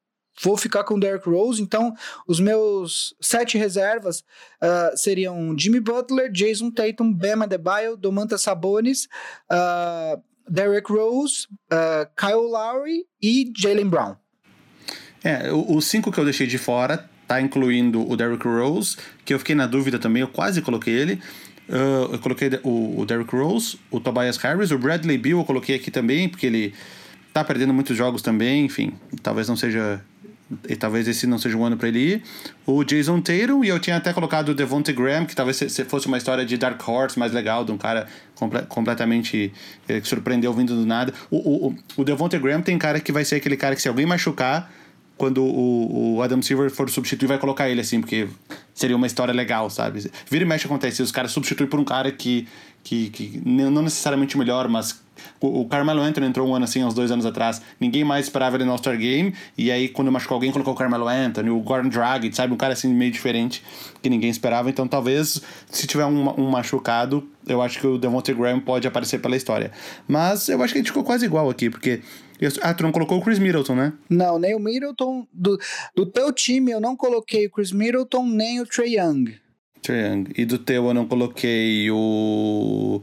[0.42, 1.62] vou ficar com Derrick Rose.
[1.62, 1.94] Então,
[2.26, 9.07] os meus sete reservas uh, seriam Jimmy Butler, Jason Tatum, Bam Adebayo, Domantas Sabonis,
[9.50, 14.20] uh, Derrick Rose, uh, Kyle Lowry e Jalen Brown.
[15.23, 19.39] É, os cinco que eu deixei de fora, tá incluindo o Derrick Rose, que eu
[19.39, 21.21] fiquei na dúvida também, eu quase coloquei ele.
[21.69, 25.77] Uh, eu coloquei o, o Derrick Rose, o Tobias Harris, o Bradley Bill eu coloquei
[25.77, 26.75] aqui também, porque ele
[27.33, 30.01] tá perdendo muitos jogos também, enfim, talvez não seja
[30.69, 32.23] e talvez esse não seja um ano para ele ir.
[32.67, 36.19] O Jason Tatum, e eu tinha até colocado o Devontae Graham, que talvez fosse uma
[36.19, 39.53] história de Dark Horse mais legal, de um cara comple completamente
[39.89, 41.15] eh, que surpreendeu vindo do nada.
[41.31, 44.07] O, o, o Devontae Graham tem cara que vai ser aquele cara que se alguém
[44.07, 44.73] machucar,
[45.21, 48.27] quando o, o Adam Silver for substituir, vai colocar ele assim, porque
[48.73, 50.11] seria uma história legal, sabe?
[50.31, 52.49] Vira e mexe acontece, os caras substituem por um cara que,
[52.83, 54.99] que, que não necessariamente melhor, mas
[55.39, 57.61] o, Carmelo Anthony entrou um ano assim, uns dois anos atrás.
[57.79, 59.35] Ninguém mais esperava ele no All-Star Game.
[59.59, 62.55] E aí, quando machucou alguém, colocou o Carmelo Anthony, o Gordon Dragic, sabe?
[62.55, 63.63] Um cara assim meio diferente
[64.01, 64.71] que ninguém esperava.
[64.71, 69.21] Então, talvez, se tiver um, um machucado, eu acho que o Devontae Graham pode aparecer
[69.21, 69.71] pela história.
[70.09, 72.01] Mas eu acho que a gente ficou quase igual aqui, porque
[72.62, 73.92] ah, tu não colocou o Chris Middleton, né?
[74.09, 75.26] Não, nem o Middleton.
[75.33, 75.59] Do,
[75.94, 79.35] do teu time eu não coloquei o Chris Middleton, nem o Trey Young.
[79.83, 80.24] Trey Young.
[80.37, 83.03] E do teu eu não coloquei o.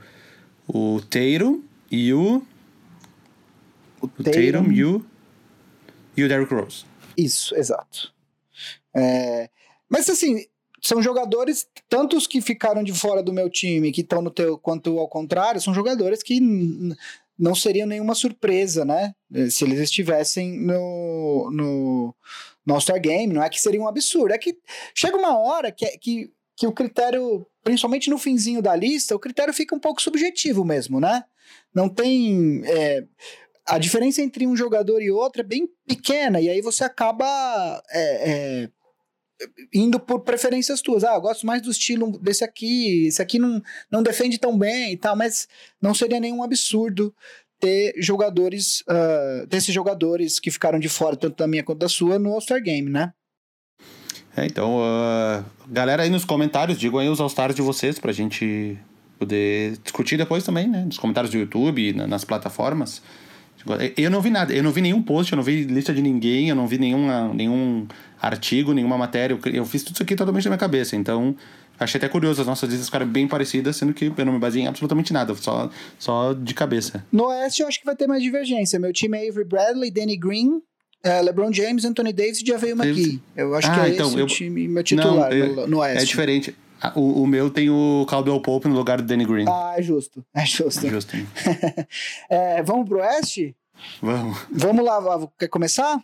[0.67, 2.41] O Tatum e o.
[4.01, 5.05] O, o Tatum, e o.
[6.15, 6.85] E o Derrick Rose.
[7.15, 8.11] Isso, exato.
[8.95, 9.49] É,
[9.89, 10.45] mas assim,
[10.81, 14.57] são jogadores, tanto os que ficaram de fora do meu time, que estão no teu,
[14.57, 16.39] quanto ao contrário, são jogadores que
[17.37, 19.13] não seriam nenhuma surpresa, né?
[19.33, 22.15] Eh, se eles estivessem no, no,
[22.65, 24.57] no All-Star Game, não é que seria um absurdo, é que
[24.95, 29.53] chega uma hora que, que, que o critério, principalmente no finzinho da lista, o critério
[29.53, 31.23] fica um pouco subjetivo mesmo, né?
[31.73, 32.61] Não tem.
[32.65, 33.03] É,
[33.65, 37.25] a diferença entre um jogador e outro é bem pequena, e aí você acaba
[37.91, 38.69] é, é,
[39.73, 41.03] indo por preferências tuas.
[41.03, 44.93] Ah, eu gosto mais do estilo desse aqui, esse aqui não, não defende tão bem
[44.93, 45.47] e tal, mas
[45.81, 47.13] não seria nenhum absurdo
[47.59, 52.19] ter jogadores, uh, desses jogadores que ficaram de fora, tanto da minha quanto da sua,
[52.19, 53.13] no All-Star Game, né?
[54.35, 58.77] É, então, uh, galera aí nos comentários, digam aí os All-Stars de vocês pra gente
[59.17, 60.85] poder discutir depois também, né?
[60.85, 63.01] Nos comentários do YouTube, nas plataformas.
[63.97, 66.49] Eu não vi nada, eu não vi nenhum post, eu não vi lista de ninguém,
[66.49, 67.87] eu não vi nenhuma, nenhum
[68.21, 69.37] artigo, nenhuma matéria.
[69.45, 70.95] Eu, fiz tudo isso aqui totalmente na minha cabeça.
[70.95, 71.35] Então,
[71.79, 74.63] achei até curioso, as nossas listas ficaram bem parecidas, sendo que eu não me baseei
[74.63, 77.05] em absolutamente nada, só, só de cabeça.
[77.11, 78.79] No Oeste, eu acho que vai ter mais divergência.
[78.79, 80.49] Meu time é Avery Bradley, Danny Green,
[81.05, 83.21] uh, LeBron James, Anthony Davis e Javeio McGee.
[83.35, 84.25] Eu acho ah, que é então, esse eu...
[84.25, 86.03] o time, meu titular não, eu, no, no Oeste.
[86.03, 86.55] É diferente.
[86.79, 89.45] Ah, o, o, meu tem o Caldwell Pope no lugar do Danny Green.
[89.47, 90.23] Ah, é justo.
[90.33, 90.85] É justo.
[90.85, 91.15] É justo.
[92.29, 93.55] é, vamos pro Oeste?
[94.01, 94.37] Vamos.
[94.51, 95.31] Vamos lá, Vavo.
[95.39, 95.99] Quer começar?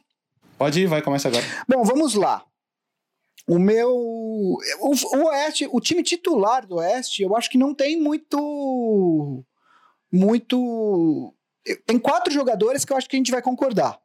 [0.64, 1.44] Pode ir, vai, começa agora.
[1.68, 2.42] Bom, vamos lá.
[3.46, 3.90] O meu.
[3.94, 9.44] O, o Oeste, o time titular do Oeste, eu acho que não tem muito.
[10.10, 11.34] Muito.
[11.86, 14.00] Tem quatro jogadores que eu acho que a gente vai concordar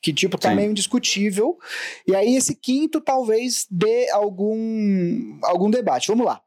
[0.00, 0.54] que tipo tá Sim.
[0.54, 1.58] meio indiscutível.
[2.06, 6.06] E aí esse quinto talvez dê algum algum debate.
[6.06, 6.40] Vamos lá.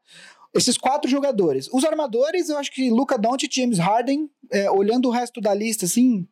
[0.54, 1.68] Esses quatro jogadores.
[1.70, 5.84] Os armadores, eu acho que Luca Doncic, James Harden, é, olhando o resto da lista,
[5.84, 6.26] assim,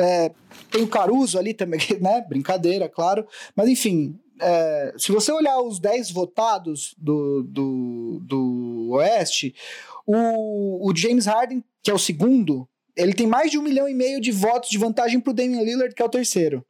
[0.00, 0.32] é,
[0.70, 2.24] tem o Caruso ali também, né?
[2.26, 3.26] Brincadeira, claro.
[3.54, 9.54] Mas enfim, é, se você olhar os 10 votados do, do, do Oeste,
[10.06, 13.94] o, o James Harden, que é o segundo, ele tem mais de um milhão e
[13.94, 16.64] meio de votos de vantagem para o Damian Lillard, que é o terceiro.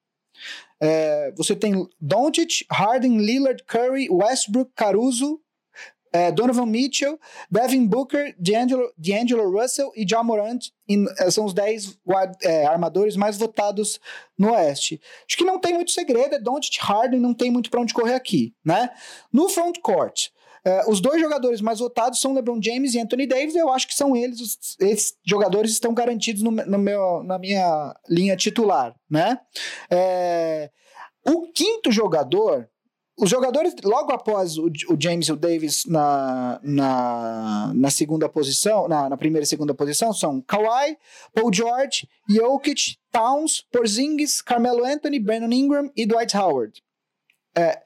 [0.82, 5.40] É, você tem Doncic, Harden, Lillard, Curry, Westbrook, Caruso,
[6.12, 7.18] é, Donovan Mitchell,
[7.50, 11.98] Devin Booker, D'Angelo, D'Angelo Russell e John Morant in, é, são os 10
[12.42, 14.00] é, armadores mais votados
[14.36, 15.00] no Oeste.
[15.28, 18.14] Acho que não tem muito segredo, é Doncic, Harden, não tem muito para onde correr
[18.14, 18.90] aqui, né?
[19.32, 20.28] No front court,
[20.60, 23.54] Uh, os dois jogadores mais votados são LeBron James e Anthony Davis.
[23.54, 27.94] Eu acho que são eles, os, esses jogadores estão garantidos no, no meu, na minha
[28.08, 29.40] linha titular, né?
[29.90, 30.70] É,
[31.26, 32.68] o quinto jogador,
[33.20, 38.88] os jogadores logo após o, o James e o Davis na, na, na segunda posição,
[38.88, 40.96] na, na, primeira e segunda posição são Kawhi,
[41.34, 46.82] Paul George, Jokic, Towns, Porzingis, Carmelo Anthony, Brandon Ingram e Dwight Howard.
[47.54, 47.82] É,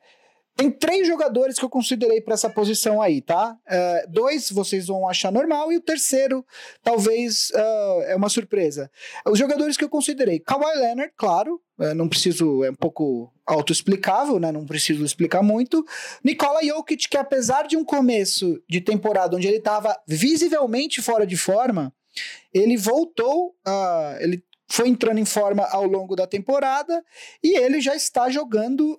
[0.56, 3.56] tem três jogadores que eu considerei para essa posição aí, tá?
[3.66, 6.46] Uh, dois vocês vão achar normal e o terceiro
[6.80, 8.88] talvez uh, é uma surpresa.
[9.26, 14.38] Os jogadores que eu considerei: Kawhi Leonard, claro, uh, não preciso, é um pouco autoexplicável,
[14.38, 14.50] né?
[14.50, 15.85] Não preciso explicar muito.
[16.22, 21.37] Nikola Jokic, que apesar de um começo de temporada onde ele estava visivelmente fora de
[21.37, 21.92] forma,
[22.52, 23.54] ele voltou,
[24.20, 27.04] ele foi entrando em forma ao longo da temporada
[27.42, 28.96] e ele já está jogando,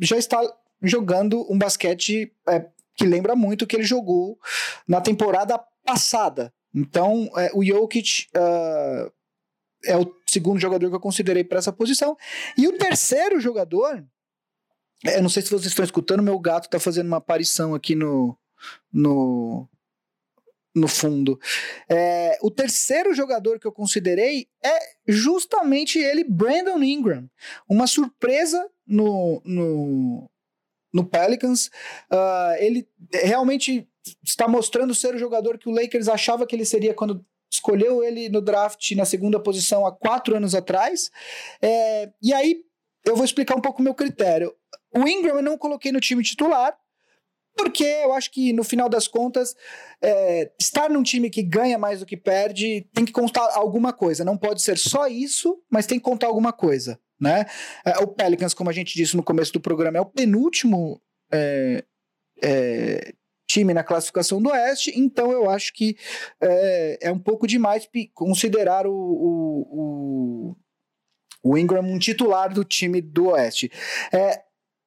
[0.00, 0.40] já está
[0.82, 4.38] jogando um basquete é, que lembra muito o que ele jogou
[4.86, 6.52] na temporada passada.
[6.74, 9.10] Então, é, o Jokic uh,
[9.84, 12.16] é o segundo jogador que eu considerei para essa posição.
[12.56, 14.04] E o terceiro jogador,
[15.04, 17.94] é, eu não sei se vocês estão escutando, meu gato está fazendo uma aparição aqui
[17.94, 18.36] no,
[18.92, 19.68] no,
[20.74, 21.40] no fundo.
[21.88, 27.28] É, o terceiro jogador que eu considerei é justamente ele, Brandon Ingram.
[27.68, 30.30] Uma surpresa no, no,
[30.92, 31.66] no Pelicans.
[32.10, 33.88] Uh, ele realmente
[34.22, 37.24] está mostrando ser o jogador que o Lakers achava que ele seria quando
[37.58, 41.10] escolheu ele no draft na segunda posição há quatro anos atrás.
[41.60, 42.62] É, e aí
[43.04, 44.54] eu vou explicar um pouco o meu critério.
[44.94, 46.76] O Ingram eu não coloquei no time titular,
[47.56, 49.54] porque eu acho que no final das contas,
[50.00, 54.24] é, estar num time que ganha mais do que perde tem que contar alguma coisa.
[54.24, 57.46] Não pode ser só isso, mas tem que contar alguma coisa né?
[57.84, 61.00] É, o Pelicans, como a gente disse no começo do programa, é o penúltimo
[61.32, 61.84] é,
[62.42, 63.14] é,
[63.48, 65.96] time na classificação do Oeste, então eu acho que
[66.40, 70.54] é, é um pouco demais considerar o, o,
[71.42, 73.72] o, o, Ingram um titular do time do Oeste.
[74.12, 74.42] É,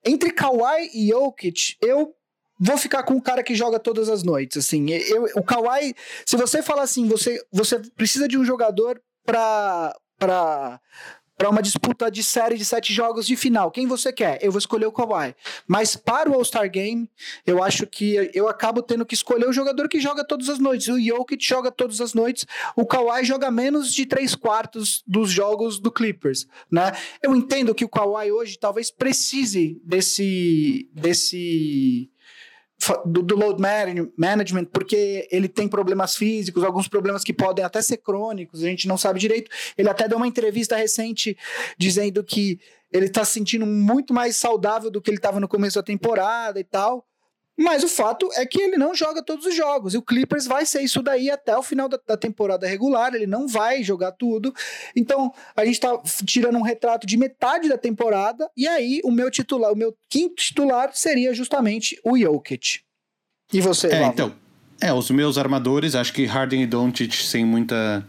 [0.05, 2.15] entre Kawhi e Jokic, eu
[2.59, 4.57] vou ficar com o cara que joga todas as noites.
[4.57, 10.79] Assim, eu, o Kawhi, se você falar assim, você, você precisa de um jogador para
[11.41, 13.71] para uma disputa de série de sete jogos de final.
[13.71, 14.37] Quem você quer?
[14.43, 15.33] Eu vou escolher o Kawhi.
[15.65, 17.09] Mas para o All-Star Game,
[17.47, 20.87] eu acho que eu acabo tendo que escolher o jogador que joga todas as noites.
[20.87, 25.79] O Jokic joga todas as noites, o Kawhi joga menos de três quartos dos jogos
[25.79, 26.91] do Clippers, né?
[27.23, 32.10] Eu entendo que o Kawhi hoje talvez precise desse desse
[33.05, 33.61] do, do, load
[34.17, 38.87] management, porque ele tem problemas físicos, alguns problemas que podem até ser crônicos, a gente
[38.87, 39.51] não sabe direito.
[39.77, 41.37] Ele até deu uma entrevista recente
[41.77, 42.59] dizendo que
[42.91, 46.59] ele está se sentindo muito mais saudável do que ele estava no começo da temporada
[46.59, 47.05] e tal.
[47.61, 49.93] Mas o fato é que ele não joga todos os jogos.
[49.93, 53.13] E o Clippers vai ser isso daí até o final da, da temporada regular.
[53.13, 54.53] Ele não vai jogar tudo.
[54.95, 55.95] Então, a gente está
[56.25, 58.49] tirando um retrato de metade da temporada.
[58.57, 62.79] E aí, o meu titular, o meu quinto titular seria justamente o Jokic.
[63.53, 64.33] E você, é, então.
[64.81, 68.03] É, os meus armadores, acho que Harden e Doncic sem muita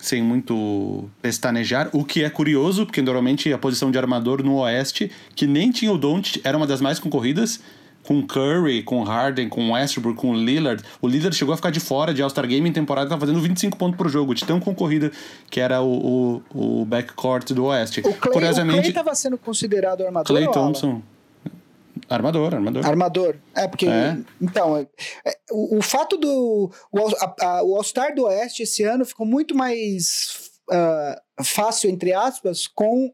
[0.00, 5.10] sem muito pestanejar, o que é curioso, porque normalmente a posição de armador no Oeste,
[5.34, 7.60] que nem tinha o Doncic, era uma das mais concorridas,
[8.08, 10.82] com Curry, com Harden, com Westbrook, com Lillard.
[10.98, 13.76] O Lillard chegou a ficar de fora de All-Star Game em temporada, tava fazendo 25
[13.76, 15.12] pontos por jogo, de tão concorrida
[15.50, 18.00] que era o, o, o backcourt do Oeste.
[18.00, 20.26] O Clay, Curiosamente, o Clay tava sendo considerado armador?
[20.26, 21.02] Clay Thompson.
[22.08, 22.86] Armador, armador.
[22.86, 23.36] Armador.
[23.54, 23.86] É, porque.
[23.86, 24.16] É.
[24.40, 26.72] Então, é, o, o, fato do.
[26.90, 33.12] O, All-Star do Oeste esse ano ficou muito mais uh, fácil, entre aspas, com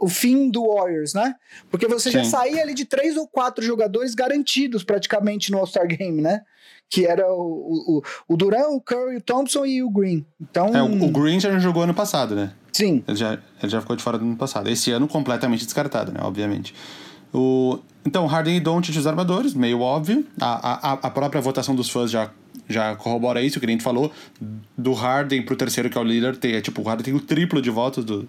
[0.00, 1.34] o fim do Warriors, né?
[1.70, 2.18] Porque você Sim.
[2.18, 6.42] já saía ali de três ou quatro jogadores garantidos praticamente no All-Star Game, né?
[6.88, 10.24] Que era o, o, o Duran, o Curry, o Thompson e o Green.
[10.40, 10.74] Então...
[10.74, 12.52] É, o, o Green já jogou ano passado, né?
[12.72, 13.04] Sim.
[13.06, 14.68] Ele já, ele já ficou de fora do ano passado.
[14.68, 16.20] Esse ano completamente descartado, né?
[16.22, 16.74] Obviamente.
[17.32, 20.24] O, então, Harden e Doncic os armadores, meio óbvio.
[20.40, 22.30] A, a, a própria votação dos fãs já,
[22.68, 24.10] já corrobora isso, que a gente falou.
[24.76, 27.20] Do Harden pro terceiro, que é o líder, tem, é, tipo, o Harden tem o
[27.20, 28.28] triplo de votos do,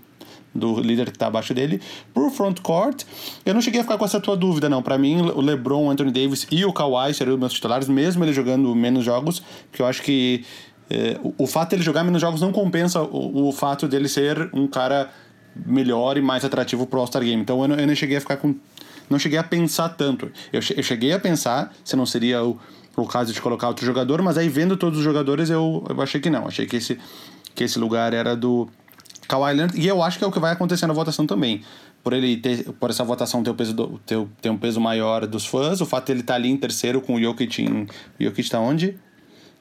[0.53, 1.81] do líder que está abaixo dele.
[2.13, 3.03] Por frontcourt,
[3.45, 4.81] eu não cheguei a ficar com essa tua dúvida, não.
[4.81, 8.33] Para mim, o LeBron, Anthony Davis e o Kawhi seriam os meus titulares, mesmo ele
[8.33, 10.43] jogando menos jogos, porque eu acho que
[11.23, 14.67] o, o, fato dele jogar menos jogos não compensa o, o, fato dele ser um
[14.67, 15.09] cara
[15.55, 17.41] melhor e mais atrativo pro All-Star Game.
[17.41, 18.55] Então eu não, eu não cheguei a ficar com.
[19.09, 20.31] Não cheguei a pensar tanto.
[20.51, 22.59] Eu, eu cheguei a pensar se não seria o,
[22.95, 26.19] o caso de colocar outro jogador, mas aí vendo todos os jogadores eu, eu achei
[26.19, 26.47] que não.
[26.47, 26.97] Achei que esse,
[27.53, 28.69] que esse lugar era do,
[29.27, 31.63] Kawhi Leonard, e eu acho que é o que vai acontecer na votação também.
[32.03, 35.27] Por ele ter, por essa votação ter, o peso do, ter, ter um peso maior
[35.27, 37.83] dos fãs, o fato de ele estar tá ali em terceiro com o Jokic em.
[38.19, 38.97] O Jokic está onde?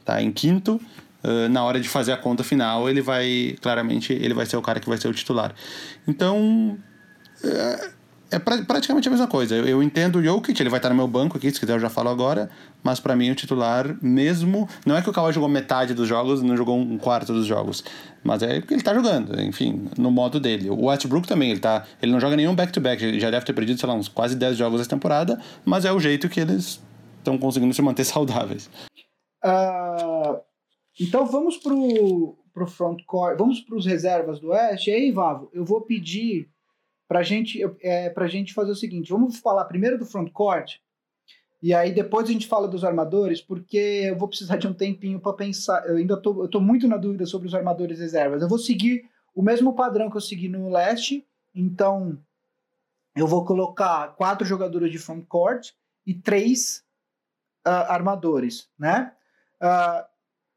[0.05, 0.81] Tá em quinto.
[1.23, 3.57] Uh, na hora de fazer a conta final, ele vai.
[3.61, 5.55] Claramente, ele vai ser o cara que vai ser o titular.
[6.09, 6.79] Então.
[7.45, 8.00] Uh,
[8.31, 9.57] é pra, praticamente a mesma coisa.
[9.57, 11.81] Eu, eu, entendo o Jokic, ele vai estar no meu banco aqui, se quiser eu
[11.81, 12.49] já falo agora,
[12.83, 16.43] mas para mim o titular mesmo, não é que o Kawhi jogou metade dos jogos,
[16.43, 17.85] não jogou um quarto dos jogos,
[18.23, 20.71] mas é porque ele tá jogando, enfim, no modo dele.
[20.71, 23.81] O Westbrook também, ele tá, ele não joga nenhum back-to-back, ele já deve ter perdido,
[23.81, 26.81] sei lá, uns quase 10 jogos essa temporada, mas é o jeito que eles
[27.19, 28.71] estão conseguindo se manter saudáveis.
[29.45, 30.39] Uh,
[31.01, 35.81] então vamos pro, pro frontcourt, vamos pros reservas do Oeste, e aí, Vavo, eu vou
[35.81, 36.49] pedir
[37.11, 40.77] para gente, é, a gente fazer o seguinte: vamos falar primeiro do frontcourt,
[41.61, 45.19] e aí depois a gente fala dos armadores, porque eu vou precisar de um tempinho
[45.19, 45.85] para pensar.
[45.89, 48.41] Eu ainda tô, eu tô muito na dúvida sobre os armadores reservas.
[48.41, 52.17] Eu vou seguir o mesmo padrão que eu segui no leste, então
[53.17, 55.71] eu vou colocar quatro jogadores de frontcourt
[56.07, 56.85] e três
[57.67, 59.13] uh, armadores, né?
[59.61, 60.10] Uh,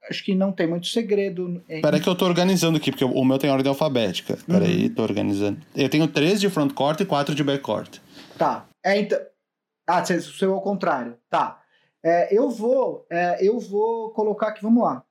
[0.10, 1.62] acho que não tem muito segredo.
[1.82, 4.38] Peraí que eu tô organizando aqui, porque o meu tem ordem alfabética.
[4.46, 4.94] Peraí, uhum.
[4.94, 5.60] tô organizando.
[5.76, 8.00] Eu tenho três de frontcourt e quatro de backcourt.
[8.38, 8.68] Tá.
[8.84, 9.20] É, então...
[9.88, 11.18] Ah, o seu é o contrário.
[11.30, 11.62] Tá.
[12.02, 15.04] É, eu vou é, eu vou colocar aqui, vamos lá.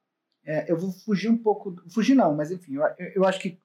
[0.45, 1.76] É, eu vou fugir um pouco...
[1.90, 2.82] Fugir não, mas enfim, eu,
[3.14, 3.59] eu acho que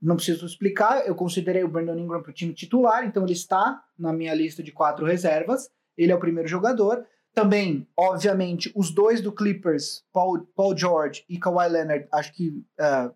[0.00, 1.06] não preciso explicar.
[1.06, 4.62] Eu considerei o Brandon Ingram para o time titular, então ele está na minha lista
[4.62, 5.70] de quatro reservas.
[5.96, 7.04] Ele é o primeiro jogador.
[7.32, 13.14] Também, obviamente, os dois do Clippers, Paul, Paul George e Kawhi Leonard, acho que uh,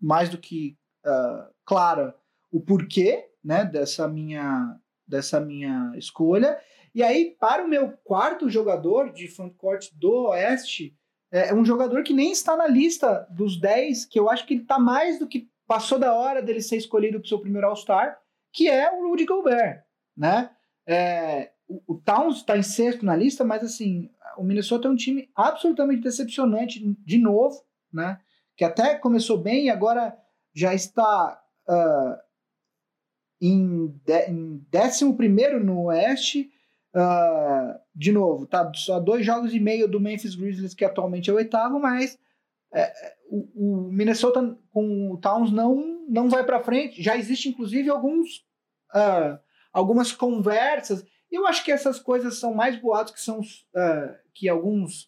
[0.00, 0.76] mais do que
[1.06, 2.14] uh, clara
[2.50, 4.76] o porquê né, dessa, minha,
[5.06, 6.58] dessa minha escolha.
[6.94, 10.94] E aí, para o meu quarto jogador de frontcourt do Oeste,
[11.32, 14.54] é, é um jogador que nem está na lista dos 10, que eu acho que
[14.54, 17.66] ele está mais do que passou da hora dele ser escolhido para o seu primeiro
[17.66, 18.18] All-Star,
[18.52, 19.84] que é o Rudy Gobert,
[20.16, 20.50] né?
[20.86, 25.30] É, o, Towns está em sexto na lista, mas assim, o Minnesota é um time
[25.34, 27.62] absolutamente decepcionante de novo,
[27.92, 28.18] né?
[28.56, 30.16] Que até começou bem e agora
[30.54, 32.18] já está uh,
[33.40, 36.50] em, de, em 11 no Oeste.
[36.94, 41.32] Uh, de novo, tá só dois jogos e meio do Memphis Grizzlies, que atualmente é
[41.32, 42.18] o oitavo, mas
[42.72, 42.92] é,
[43.28, 47.02] o, o, Minnesota com o Towns não, não vai para frente.
[47.02, 48.38] Já existe, inclusive, alguns,
[48.94, 49.38] uh,
[49.72, 51.04] algumas conversas.
[51.30, 55.04] Eu acho que essas coisas são mais boatos que são uh, que alguns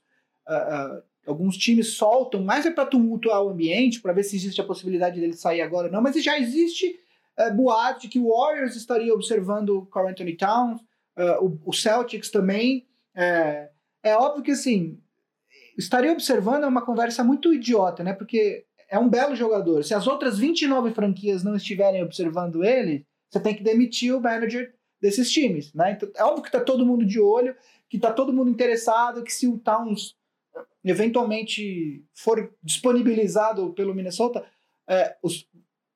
[0.48, 4.64] uh, alguns times soltam, mais é para tumultuar o ambiente, para ver se existe a
[4.64, 6.98] possibilidade dele sair agora ou não, mas já existe
[7.38, 10.80] uh, boato de que o Warriors estaria observando o Carl Anthony Towns,
[11.42, 12.86] o, o, Celtics também.
[13.14, 13.68] É,
[14.02, 14.98] é óbvio que assim,
[15.76, 18.14] estaria observando é uma conversa muito idiota, né?
[18.14, 19.84] Porque é um belo jogador.
[19.84, 24.74] Se as outras 29 franquias não estiverem observando ele, você tem que demitir o manager
[25.00, 25.92] desses times, né?
[25.92, 27.56] Então, é óbvio que tá todo mundo de olho,
[27.88, 30.16] que tá todo mundo interessado, que se o Towns
[30.84, 34.44] eventualmente for disponibilizado pelo Minnesota,
[34.88, 35.46] é, os,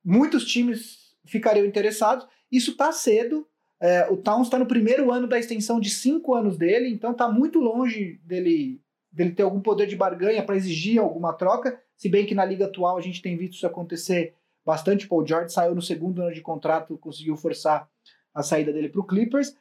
[0.05, 2.27] muitos times ficariam interessados.
[2.51, 3.47] Isso está cedo.
[3.81, 7.29] É, o Towns está no primeiro ano da extensão de cinco anos dele, então está
[7.29, 8.81] muito longe dele,
[9.11, 11.81] dele ter algum poder de barganha para exigir alguma troca.
[11.97, 14.35] Se bem que na liga atual a gente tem visto isso acontecer
[14.65, 15.09] bastante.
[15.09, 17.89] Paul George saiu no segundo ano de contrato, conseguiu forçar
[18.35, 19.55] a saída dele para o Clippers.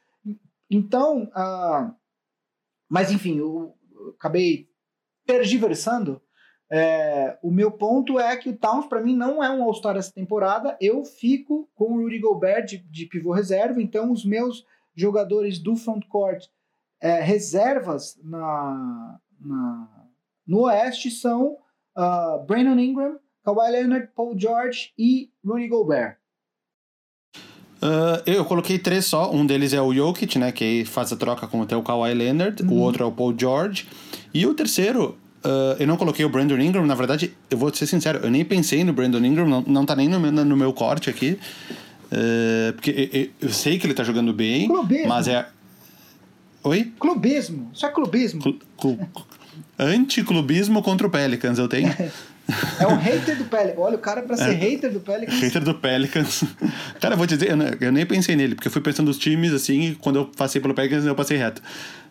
[0.70, 1.94] Então, uh,
[2.88, 4.68] mas enfim, eu, eu acabei
[5.26, 6.20] tergiversando.
[6.70, 10.12] É, o meu ponto é que o Towns, para mim, não é um All-Star essa
[10.12, 10.76] temporada.
[10.80, 14.64] Eu fico com o Rudy Gobert de, de pivô reserva, então os meus
[14.94, 16.46] jogadores do frontcourt
[17.00, 20.06] é, reservas na, na,
[20.46, 21.58] no Oeste são
[21.96, 26.18] uh, Brandon Ingram, Kawhi Leonard, Paul George e Rudy Gobert.
[27.84, 29.30] Uh, eu coloquei três só.
[29.30, 30.50] Um deles é o Jokic, né?
[30.50, 32.62] Que faz a troca com o Kawhi Leonard.
[32.62, 32.70] Uhum.
[32.70, 33.86] O outro é o Paul George.
[34.32, 36.86] E o terceiro, uh, eu não coloquei o Brandon Ingram.
[36.86, 39.46] Na verdade, eu vou ser sincero, eu nem pensei no Brandon Ingram.
[39.46, 41.38] Não, não tá nem no meu, no meu corte aqui.
[42.06, 44.66] Uh, porque eu, eu, sei que ele tá jogando bem.
[44.66, 45.08] Clubismo.
[45.08, 45.46] Mas é.
[46.62, 46.90] Oi?
[46.98, 47.70] Clubismo.
[47.74, 48.40] Isso é clubismo.
[48.40, 48.98] Cl cl
[49.78, 51.92] Anticlubismo contra o Pelicans, eu tenho.
[52.78, 53.78] É um hater do Pelicans.
[53.78, 54.52] Olha, o cara pra ser é.
[54.52, 55.40] hater do Pelicans.
[55.40, 56.44] Hater do Pelicans.
[57.00, 59.52] Cara, eu vou te dizer, eu, nem pensei nele, porque eu fui pensando nos times
[59.52, 61.62] assim, e quando eu passei pelo Pelicans, eu passei reto.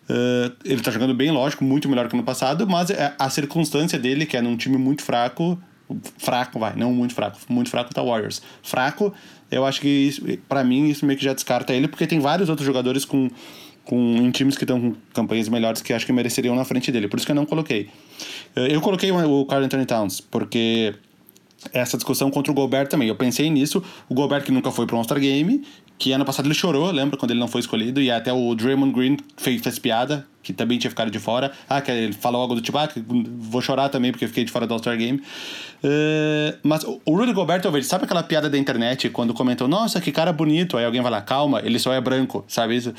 [0.08, 3.98] Uh, ele tá jogando bem, lógico, muito melhor que no passado, mas é a circunstância
[3.98, 5.58] dele, que é num time muito fraco,
[6.18, 8.42] fraco, vai, não muito fraco, muito fraco tá Warriors.
[8.62, 9.14] Fraco,
[9.50, 12.66] eu acho que pra mim isso meio que já descarta ele, porque tem vários outros
[12.66, 13.30] jogadores com
[13.84, 17.08] com, em times que estão com campanhas melhores que acho que mereceriam na frente dele.
[17.08, 17.88] Por isso que eu não coloquei.
[18.54, 20.94] Eu coloquei o Carl Anthony Towns, porque
[21.72, 23.08] essa discussão contra o Gobert também.
[23.08, 23.82] Eu pensei nisso.
[24.08, 25.62] O Gobert que nunca foi um All-Star Game,
[25.98, 27.16] que ano passado ele chorou, lembra?
[27.16, 28.00] Quando ele não foi escolhido.
[28.00, 31.52] E até o Draymond Green fez, fez piada, que também tinha ficado de fora.
[31.68, 32.88] Ah, que ele falou algo do tipo, ah,
[33.38, 35.22] vou chorar também porque fiquei de fora do All-Star Game.
[35.82, 40.12] Uh, mas o Rudy Gobert, talvez, sabe aquela piada da internet quando comentam, nossa, que
[40.12, 40.76] cara bonito?
[40.76, 42.90] Aí alguém vai lá, calma, ele só é branco, sabe isso?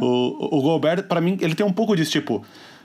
[0.00, 0.06] Uhum.
[0.06, 2.44] O, o Gobert, para mim, ele tem um pouco disso, tipo,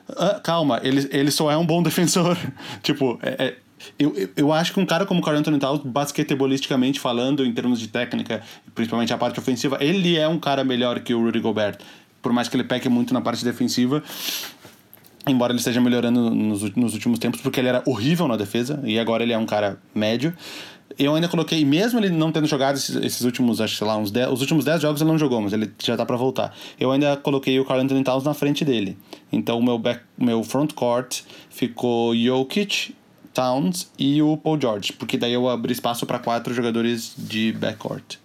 [0.10, 2.38] ah, calma, ele, ele só é um bom defensor.
[2.82, 3.56] tipo, é, é
[3.98, 7.80] eu, eu acho que um cara como o Carl Anthony Towns, basquetebolisticamente falando, em termos
[7.80, 8.42] de técnica,
[8.74, 11.78] principalmente a parte ofensiva, ele é um cara melhor que o Rudy Gobert.
[12.22, 14.04] Por mais que ele peque muito na parte defensiva,
[15.28, 19.00] embora ele esteja melhorando nos, nos últimos tempos, porque ele era horrível na defesa, e
[19.00, 20.34] agora ele é um cara médio.
[20.98, 24.10] Eu ainda coloquei, mesmo ele não tendo jogado esses, esses últimos, acho sei lá, uns
[24.10, 26.56] 10, os últimos 10 jogos ele não jogou, mas ele já tá para voltar.
[26.80, 28.98] Eu ainda coloquei o Carl Anthony Towns na frente dele.
[29.32, 32.96] Então o meu, back, meu front court ficou Jokic,
[33.34, 38.18] Towns e o Paul George, porque daí eu abri espaço para quatro jogadores de backcourt.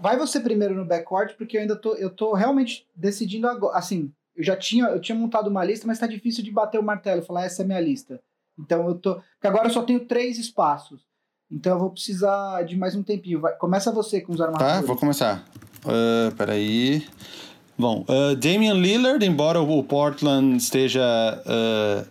[0.00, 3.76] Vai você primeiro no backcourt, porque eu ainda tô, eu tô realmente decidindo agora.
[3.76, 6.82] Assim, eu já tinha, eu tinha montado uma lista, mas tá difícil de bater o
[6.82, 8.20] martelo e falar essa é a minha lista.
[8.58, 9.14] Então eu tô.
[9.14, 11.00] Porque agora eu só tenho três espaços.
[11.50, 13.40] Então eu vou precisar de mais um tempinho.
[13.40, 14.74] Vai, começa você com os armadores.
[14.74, 15.44] Tá, vou começar.
[15.84, 17.06] Uh, peraí.
[17.78, 22.08] Bom, uh, Damian Lillard, embora o Portland esteja uh,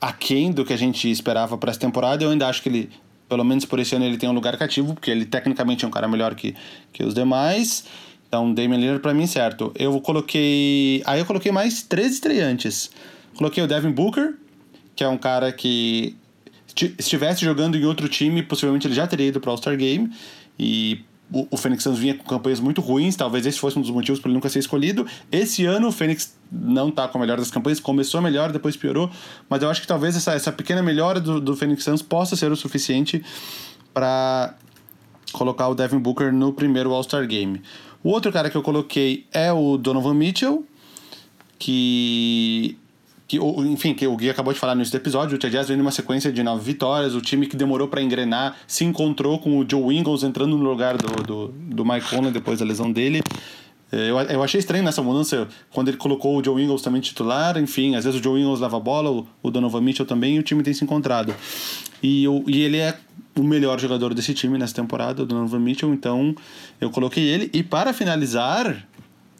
[0.00, 2.24] aquém do que a gente esperava para essa temporada.
[2.24, 2.90] Eu ainda acho que ele,
[3.28, 5.90] pelo menos por esse ano, ele tem um lugar cativo, porque ele tecnicamente é um
[5.90, 6.54] cara melhor que,
[6.92, 7.84] que os demais.
[8.30, 9.72] Então, Damian Lillard para mim, certo.
[9.76, 11.02] Eu coloquei.
[11.04, 12.88] Aí eu coloquei mais três estreantes.
[13.34, 14.34] Coloquei o Devin Booker,
[14.94, 16.14] que é um cara que
[16.96, 20.12] estivesse jogando em outro time, possivelmente ele já teria ido para All-Star Game.
[20.56, 21.00] E
[21.32, 24.20] o, o Phoenix Suns vinha com campanhas muito ruins, talvez esse fosse um dos motivos
[24.20, 25.04] para ele nunca ser escolhido.
[25.32, 29.10] Esse ano o Phoenix não está com a melhor das campanhas, começou melhor, depois piorou,
[29.48, 32.52] mas eu acho que talvez essa, essa pequena melhora do, do Phoenix Suns possa ser
[32.52, 33.24] o suficiente
[33.92, 34.54] para
[35.32, 37.60] colocar o Devin Booker no primeiro All-Star Game.
[38.02, 40.64] O outro cara que eu coloquei é o Donovan Mitchell,
[41.58, 42.76] que
[43.30, 45.76] que, enfim, que o Gui acabou de falar no início do episódio, o Jazz vem
[45.76, 49.64] numa sequência de nove vitórias, o time que demorou para engrenar se encontrou com o
[49.64, 53.22] Joe Ingles entrando no lugar do, do, do Mike Conley depois da lesão dele.
[53.92, 57.94] Eu, eu achei estranho nessa mudança, quando ele colocou o Joe Ingles também titular, enfim,
[57.94, 60.42] às vezes o Joe Ingles leva a bola, o, o Donovan Mitchell também, e o
[60.42, 61.32] time tem se encontrado.
[62.02, 62.96] E, eu, e ele é
[63.38, 66.34] o melhor jogador desse time nessa temporada, o Donovan Mitchell, então
[66.80, 67.50] eu coloquei ele.
[67.52, 68.86] E para finalizar,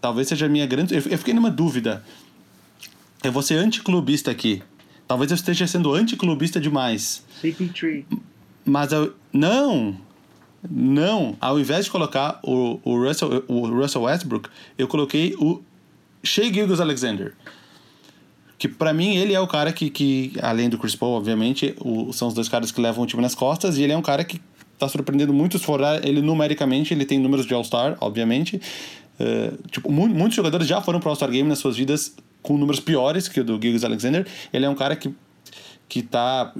[0.00, 0.94] talvez seja a minha grande.
[0.94, 2.04] Eu, fiquei numa dúvida.
[3.22, 4.62] Eu vou ser anticlubista aqui.
[5.08, 7.24] Talvez eu esteja sendo anticlubista demais.
[7.42, 8.04] CP3.
[8.64, 9.14] Mas eu.
[9.32, 9.96] Não!
[10.68, 11.36] Não!
[11.40, 15.62] Ao invés de colocar o, o, Russell, o Russell Westbrook, eu coloquei o
[16.22, 17.34] Shea Gilgis Alexander.
[18.58, 22.12] Que para mim ele é o cara que, que além do Chris Paul, obviamente, o,
[22.12, 24.22] são os dois caras que levam o time nas costas, e ele é um cara
[24.22, 24.40] que
[24.80, 28.60] tá surpreendendo muito se for ele numericamente, ele tem números de All-Star, obviamente.
[29.20, 32.80] Uh, tipo, mu muitos jogadores já foram pro All-Star Game nas suas vidas com números
[32.80, 34.26] piores que o do Gilgis Alexander.
[34.52, 35.14] Ele é um cara que,
[35.88, 36.52] que tá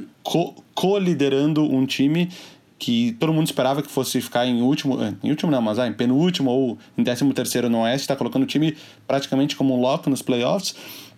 [0.75, 2.29] co-liderando co um time
[2.79, 5.87] que todo mundo esperava que fosse ficar em último, eh, em último não, mas ah,
[5.87, 8.75] em penúltimo ou em décimo terceiro no Oeste, está colocando o time
[9.07, 10.75] praticamente como um lock nos playoffs.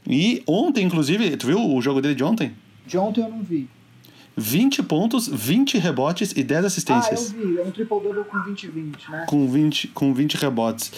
[0.07, 2.53] E ontem, inclusive, tu viu o jogo dele de ontem?
[2.85, 3.69] De ontem eu não vi.
[4.37, 7.35] 20 pontos, 20 rebotes e 10 assistências.
[7.35, 9.25] Ah, eu vi, é um triple-double com 20-20, né?
[9.29, 10.93] Com 20, com 20 rebotes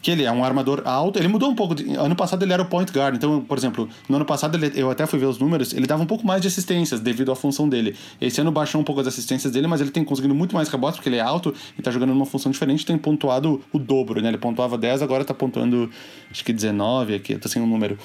[0.00, 1.18] que ele é um armador alto.
[1.18, 1.74] Ele mudou um pouco.
[1.74, 3.16] De, ano passado ele era o point guard.
[3.16, 6.02] Então, por exemplo, no ano passado ele, eu até fui ver os números, ele dava
[6.02, 7.96] um pouco mais de assistências devido à função dele.
[8.20, 10.96] Esse ano baixou um pouco as assistências dele, mas ele tem conseguido muito mais rebotes
[10.96, 14.28] porque ele é alto e tá jogando numa função diferente, tem pontuado o dobro, né?
[14.28, 15.90] Ele pontuava 10, agora tá pontuando
[16.30, 17.98] acho que 19 aqui, eu tô sem um número.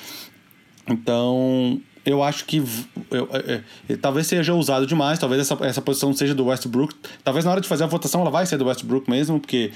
[0.88, 2.66] Então, eu acho que eu,
[3.12, 6.96] eu, eu, talvez seja usado demais, talvez essa, essa posição seja do Westbrook.
[7.24, 9.72] Talvez na hora de fazer a votação ela vai ser do Westbrook mesmo, porque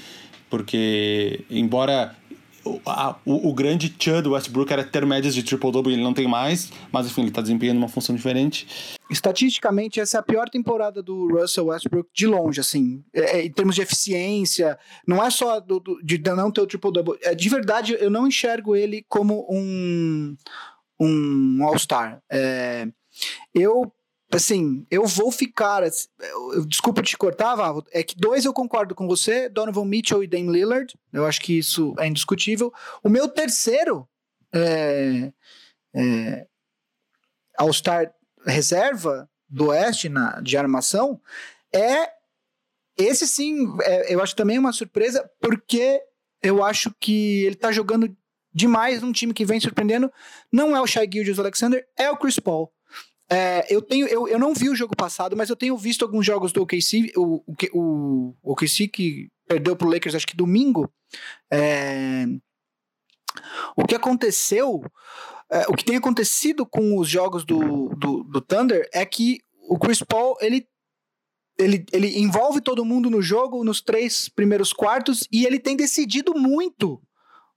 [0.50, 2.16] porque, embora
[2.64, 6.14] o, a, o, o, grande tchan do Westbrook era ter médias de triple-double, ele não
[6.14, 8.66] tem mais, mas enfim, ele está desempenhando uma função diferente.
[9.10, 13.50] Estatisticamente, essa é a pior temporada do Russell Westbrook de longe, assim, é, é em
[13.50, 17.48] termos de eficiência, não é só do, do, de não ter o triple-double, é, de
[17.48, 20.36] verdade, eu não enxergo ele como um,
[20.98, 22.22] um All-Star.
[22.30, 22.88] É,
[23.54, 23.92] eu
[24.36, 25.82] assim, eu vou ficar.
[26.66, 27.84] desculpa te cortar, Vavo.
[27.92, 30.94] É que dois eu concordo com você: Donovan Mitchell e Dame Lillard.
[31.12, 32.72] Eu acho que isso é indiscutível.
[33.02, 34.08] O meu terceiro
[34.52, 35.32] é,
[35.94, 36.46] é,
[37.56, 38.12] All-Star
[38.46, 41.20] reserva do Oeste na, de armação
[41.74, 42.16] é.
[43.00, 46.02] Esse sim, é, eu acho também uma surpresa, porque
[46.42, 48.12] eu acho que ele tá jogando
[48.58, 50.12] demais num time que vem surpreendendo.
[50.52, 52.70] Não é o Shai Gilgeous Alexander, é o Chris Paul.
[53.30, 56.24] É, eu tenho, eu, eu não vi o jogo passado, mas eu tenho visto alguns
[56.24, 60.90] jogos do OKC, o, o, o, o OKC que perdeu pro Lakers acho que domingo.
[61.52, 62.24] É,
[63.76, 64.82] o que aconteceu,
[65.50, 69.78] é, o que tem acontecido com os jogos do, do, do Thunder é que o
[69.78, 70.66] Chris Paul ele
[71.58, 76.32] ele, ele envolve todo mundo no jogo nos três primeiros quartos e ele tem decidido
[76.32, 77.02] muito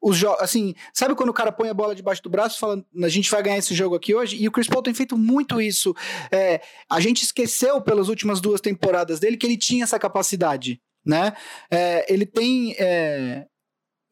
[0.02, 0.41] os jogos.
[0.41, 3.30] Assim, sabe quando o cara põe a bola debaixo do braço e fala, a gente
[3.30, 4.41] vai ganhar esse jogo aqui hoje?
[4.41, 5.95] E o Chris Paul tem feito muito isso.
[6.32, 11.34] É, a gente esqueceu pelas últimas duas temporadas dele que ele tinha essa capacidade, né?
[11.70, 12.76] É, ele tem.
[12.80, 13.45] É,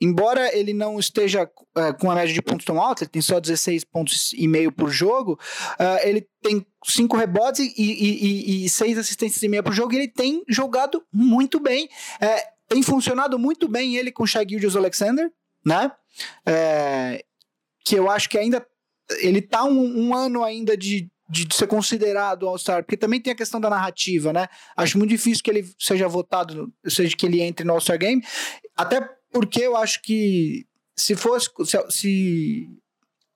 [0.02, 3.40] embora ele não esteja é, com a média de pontos tão alta, ele tem só
[3.40, 5.38] 16 pontos e meio por jogo,
[5.74, 9.94] uh, ele tem cinco rebotes e, e, e, e, seis assistências e meia por jogo,
[9.94, 11.90] e ele tem jogado muito bem.
[12.22, 15.30] É, tem funcionado muito bem ele com o Shai Gilgeous Alexander,
[15.70, 15.91] né?
[16.45, 17.24] É,
[17.86, 18.65] que eu acho que ainda
[19.22, 23.36] ele tá um, um ano ainda de, de ser considerado All-Star, porque também tem a
[23.36, 24.47] questão da narrativa, né?
[24.76, 28.24] Acho muito difícil que ele seja votado, seja que ele entre no All-Star Game,
[28.76, 30.65] até porque eu acho que
[30.95, 32.67] se fosse se, se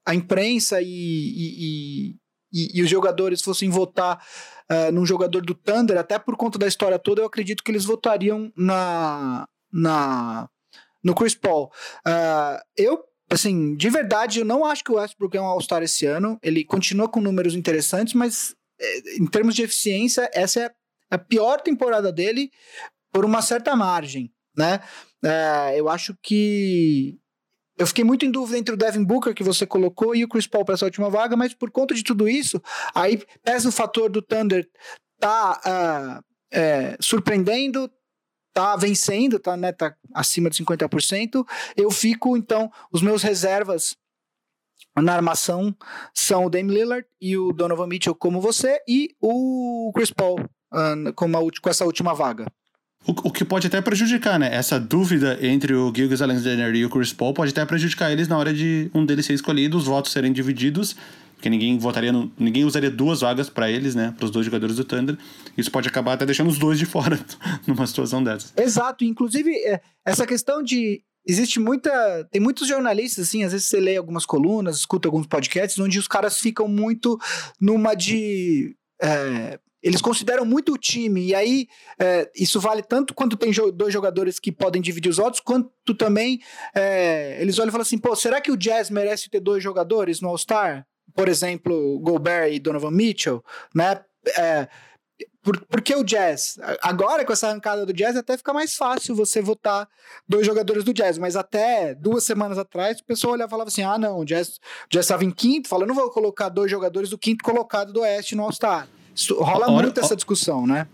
[0.05, 2.15] a imprensa e, e,
[2.51, 4.21] e, e, os jogadores fossem votar
[4.69, 7.85] uh, num jogador do Thunder, até por conta da história toda, eu acredito que eles
[7.85, 10.49] votariam na, na
[11.03, 11.71] no Chris Paul.
[12.07, 16.05] Uh, eu, assim, de verdade, eu não acho que o Westbrook é um All-Star esse
[16.05, 16.39] ano.
[16.41, 20.71] Ele continua com números interessantes, mas eh, em termos de eficiência, essa é
[21.11, 22.49] a pior temporada dele
[23.11, 24.79] por uma certa margem, né?
[25.23, 27.17] Uh, eu acho que
[27.77, 30.47] eu fiquei muito em dúvida entre o Devin Booker que você colocou e o Chris
[30.47, 32.61] Paul para essa última vaga, mas por conta de tudo isso,
[32.93, 34.67] aí pesa o fator do Thunder
[35.19, 37.89] tá uh, é, surpreendendo,
[38.53, 41.45] tá vencendo, tá, né, tá acima de 50%,
[41.75, 43.95] eu fico, então, os meus reservas
[44.95, 45.75] na armação
[46.13, 51.13] são o Dame Lillard e o Donovan Mitchell como você e o Chris Paul uh,
[51.15, 52.45] com, uma, com essa última vaga.
[53.05, 54.55] O, que pode até prejudicar, né?
[54.55, 58.37] Essa dúvida entre o Gilgis Alexander e o Chris Paul pode até prejudicar eles na
[58.37, 60.95] hora de um deles ser escolhido, os votos serem divididos
[61.43, 64.77] porque ninguém votaria no, ninguém usaria duas vagas para eles, né, para os dois jogadores
[64.77, 65.17] do Thunder.
[65.57, 67.19] Isso pode acabar até deixando os dois de fora
[67.67, 68.53] numa situação dessa.
[68.55, 71.91] Exato, inclusive é, essa questão de existe muita.
[72.31, 76.07] Tem muitos jornalistas, assim, às vezes você lê algumas colunas, escuta alguns podcasts, onde os
[76.07, 77.19] caras ficam muito
[77.59, 78.77] numa de.
[79.01, 81.67] É, eles consideram muito o time, e aí
[81.99, 85.93] é, isso vale tanto quando tem jo dois jogadores que podem dividir os votos, quanto
[85.93, 86.39] também
[86.73, 90.21] é, eles olham e falam assim: pô, será que o Jazz merece ter dois jogadores
[90.21, 90.87] no All-Star?
[91.15, 93.43] Por exemplo, Gobert e Donovan Mitchell,
[93.73, 94.01] né?
[94.37, 94.67] É,
[95.43, 99.41] por, porque o Jazz, agora com essa arrancada do Jazz, até fica mais fácil você
[99.41, 99.87] votar
[100.27, 103.83] dois jogadores do Jazz, mas até duas semanas atrás o pessoal olhava e falava assim:
[103.83, 104.59] ah, não, o Jazz
[104.89, 108.35] estava em quinto, fala, eu não vou colocar dois jogadores do quinto colocado do Oeste
[108.35, 108.87] no All-Star.
[109.31, 110.87] Rola olha, muito essa discussão, né?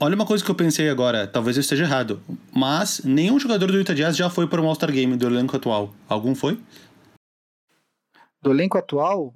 [0.00, 3.76] Olha uma coisa que eu pensei agora, talvez eu esteja errado, mas nenhum jogador do
[3.76, 5.94] Utah Jazz já foi para um All-Star Game do elenco atual.
[6.08, 6.58] Algum foi?
[8.42, 9.34] Do elenco atual?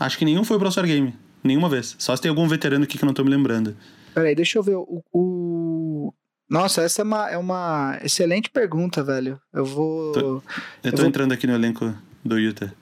[0.00, 1.14] Acho que nenhum foi para o All-Star Game.
[1.44, 1.94] Nenhuma vez.
[1.98, 3.76] Só se tem algum veterano aqui que eu não tô me lembrando.
[4.14, 4.76] Peraí, deixa eu ver.
[4.76, 6.14] O, o...
[6.48, 9.38] Nossa, essa é uma, é uma excelente pergunta, velho.
[9.52, 10.12] Eu vou.
[10.12, 10.42] Tô, eu,
[10.84, 11.06] eu tô vou...
[11.06, 11.94] entrando aqui no elenco
[12.24, 12.72] do Utah.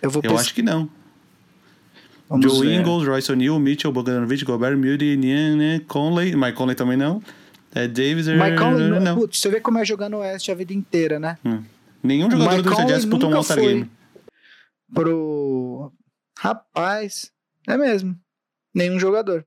[0.00, 0.88] Eu, vou eu acho que não.
[2.28, 2.80] Vamos Joe ver.
[2.80, 6.34] Ingles, Royce O'Neal, Mitchell, Bogdanovich, Gobert, Moody, Niane, Conley.
[6.34, 7.22] Mike Conley também não.
[7.74, 8.26] É Davis.
[8.26, 9.16] Mike Conley, não.
[9.16, 11.36] Putz, você vê como é jogar no Oeste a vida inteira, né?
[11.44, 11.62] Hum.
[12.02, 13.90] Nenhum jogador Mike do Utah Jazz disputou um All-Star Game.
[14.94, 15.92] Pro.
[16.38, 17.32] Rapaz.
[17.66, 18.18] É mesmo.
[18.74, 19.46] Nenhum jogador.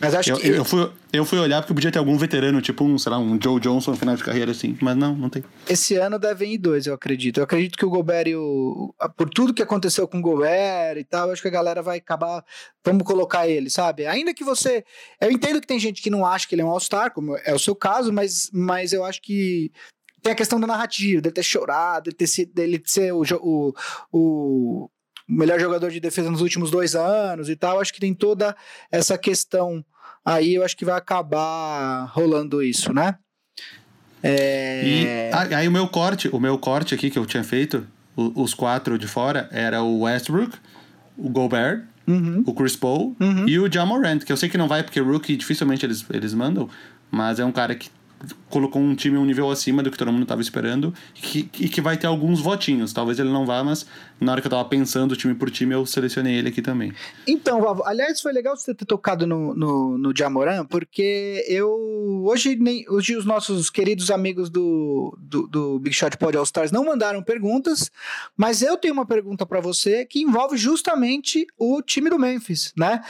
[0.00, 0.48] Mas acho eu, que.
[0.48, 3.40] Eu fui, eu fui olhar porque podia ter algum veterano, tipo um, sei lá, um
[3.40, 4.76] Joe Johnson no final de carreira, assim.
[4.82, 5.44] Mas não, não tem.
[5.68, 7.38] Esse ano devem ir dois, eu acredito.
[7.38, 8.92] Eu acredito que o Gobert e o.
[9.16, 12.44] Por tudo que aconteceu com o Gobert e tal, acho que a galera vai acabar.
[12.84, 14.04] Vamos colocar ele, sabe?
[14.04, 14.84] Ainda que você.
[15.20, 17.54] Eu entendo que tem gente que não acha que ele é um All-Star, como é
[17.54, 19.70] o seu caso, mas, mas eu acho que
[20.24, 23.74] tem a questão da narrativa, dele ter chorado, dele ter, sido, dele ser o, o,
[24.10, 24.90] o,
[25.28, 27.80] melhor jogador de defesa nos últimos dois anos e tal.
[27.80, 28.54] Acho que tem toda
[28.90, 29.84] essa questão
[30.24, 33.16] aí, eu acho que vai acabar rolando isso, né?
[34.22, 35.30] É...
[35.50, 38.98] E aí o meu corte, o meu corte aqui que eu tinha feito, os quatro
[38.98, 40.56] de fora, era o Westbrook,
[41.16, 42.42] o Gobert, uhum.
[42.46, 43.46] o Chris Paul uhum.
[43.46, 46.68] e o Jamorant, que eu sei que não vai porque rookie dificilmente eles, eles mandam,
[47.10, 47.90] mas é um cara que
[48.48, 51.80] colocou um time um nível acima do que todo mundo estava esperando e que, que
[51.80, 52.92] vai ter alguns votinhos.
[52.92, 53.86] Talvez ele não vá, mas
[54.20, 56.92] na hora que eu estava pensando time por time, eu selecionei ele aqui também.
[57.26, 61.70] Então, Vavo, aliás, foi legal você ter tocado no, no, no Jamoran, porque eu.
[62.24, 66.70] Hoje, nem, hoje os nossos queridos amigos do, do, do Big Shot Pod All Stars
[66.70, 67.90] não mandaram perguntas,
[68.36, 73.00] mas eu tenho uma pergunta para você que envolve justamente o time do Memphis, né?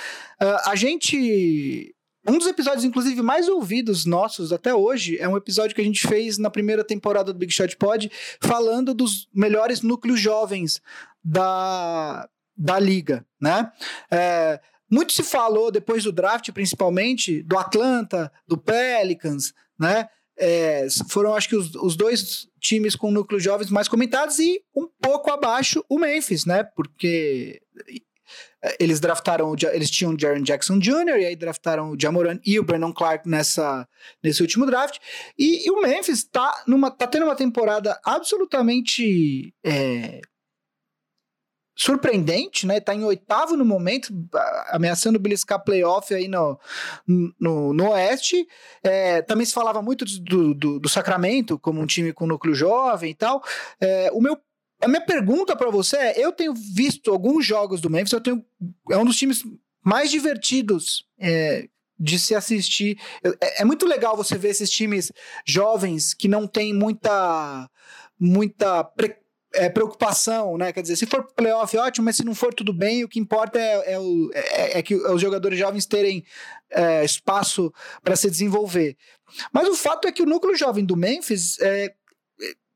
[0.41, 1.94] Uh, a gente
[2.27, 6.07] um dos episódios, inclusive, mais ouvidos nossos até hoje é um episódio que a gente
[6.07, 8.11] fez na primeira temporada do Big Shot Pod,
[8.41, 10.81] falando dos melhores núcleos jovens
[11.23, 13.71] da, da liga, né?
[14.11, 14.61] É,
[14.91, 20.09] muito se falou depois do draft, principalmente, do Atlanta, do Pelicans, né?
[20.37, 24.89] É, foram, acho que, os, os dois times com núcleos jovens mais comentados e um
[25.01, 26.65] pouco abaixo o Memphis, né?
[26.65, 27.61] Porque
[28.79, 32.65] eles draftaram, eles tinham o Jaron Jackson Jr., e aí draftaram o Jamoran e o
[32.65, 33.87] Brandon Clark nessa,
[34.23, 34.99] nesse último draft.
[35.39, 40.21] E, e o Memphis tá, numa, tá tendo uma temporada absolutamente é,
[41.77, 42.81] surpreendente, né?
[42.81, 44.09] Tá em oitavo no momento,
[44.69, 46.59] ameaçando beliscar playoff aí no,
[47.39, 48.47] no, no Oeste.
[48.83, 53.11] É, também se falava muito do, do, do, Sacramento como um time com núcleo jovem
[53.11, 53.43] e tal.
[53.81, 54.39] É, o meu
[54.85, 58.45] a minha pergunta para você é: eu tenho visto alguns jogos do Memphis, eu tenho.
[58.91, 59.43] É um dos times
[59.85, 61.69] mais divertidos é,
[61.99, 62.99] de se assistir.
[63.23, 65.13] É, é, muito legal você ver esses times
[65.47, 67.69] jovens que não tem muita.
[68.19, 69.17] muita pre,
[69.55, 70.73] é, preocupação, né?
[70.73, 73.59] Quer dizer, se for playoff, ótimo, mas se não for tudo bem, o que importa
[73.59, 76.25] é, é, o, é, é que os jogadores jovens terem
[76.71, 77.73] é, espaço
[78.03, 78.97] para se desenvolver.
[79.53, 81.95] Mas o fato é que o núcleo jovem do Memphis é,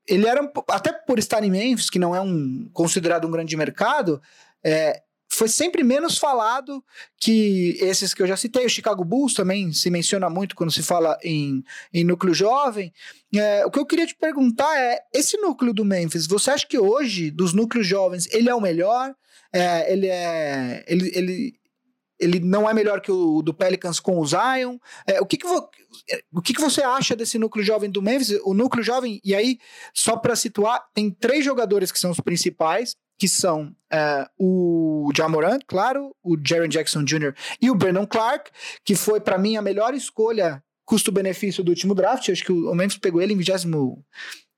[0.08, 4.20] ele era, até por estar em Memphis, que não é um considerado um grande mercado,
[4.64, 6.82] é, foi sempre menos falado
[7.18, 8.64] que esses que eu já citei.
[8.64, 12.92] O Chicago Bulls também se menciona muito quando se fala em, em núcleo jovem.
[13.34, 16.78] É, o que eu queria te perguntar é: esse núcleo do Memphis, você acha que
[16.78, 19.14] hoje, dos núcleos jovens, ele é o melhor?
[19.52, 20.84] É, ele é.
[20.88, 21.57] Ele, ele,
[22.18, 24.78] ele não é melhor que o do Pelicans com o Zion.
[25.06, 25.68] É, o que, que, vo,
[26.32, 28.38] o que, que você acha desse núcleo jovem do Memphis?
[28.44, 29.58] O núcleo jovem, e aí,
[29.94, 35.58] só para situar, tem três jogadores que são os principais, que são é, o Jamoran,
[35.66, 37.34] claro, o Jaron Jackson Jr.
[37.60, 38.50] e o Brandon Clark,
[38.84, 42.28] que foi para mim a melhor escolha custo-benefício do último draft.
[42.28, 44.04] Acho que o Memphis pegou ele em vigésimo.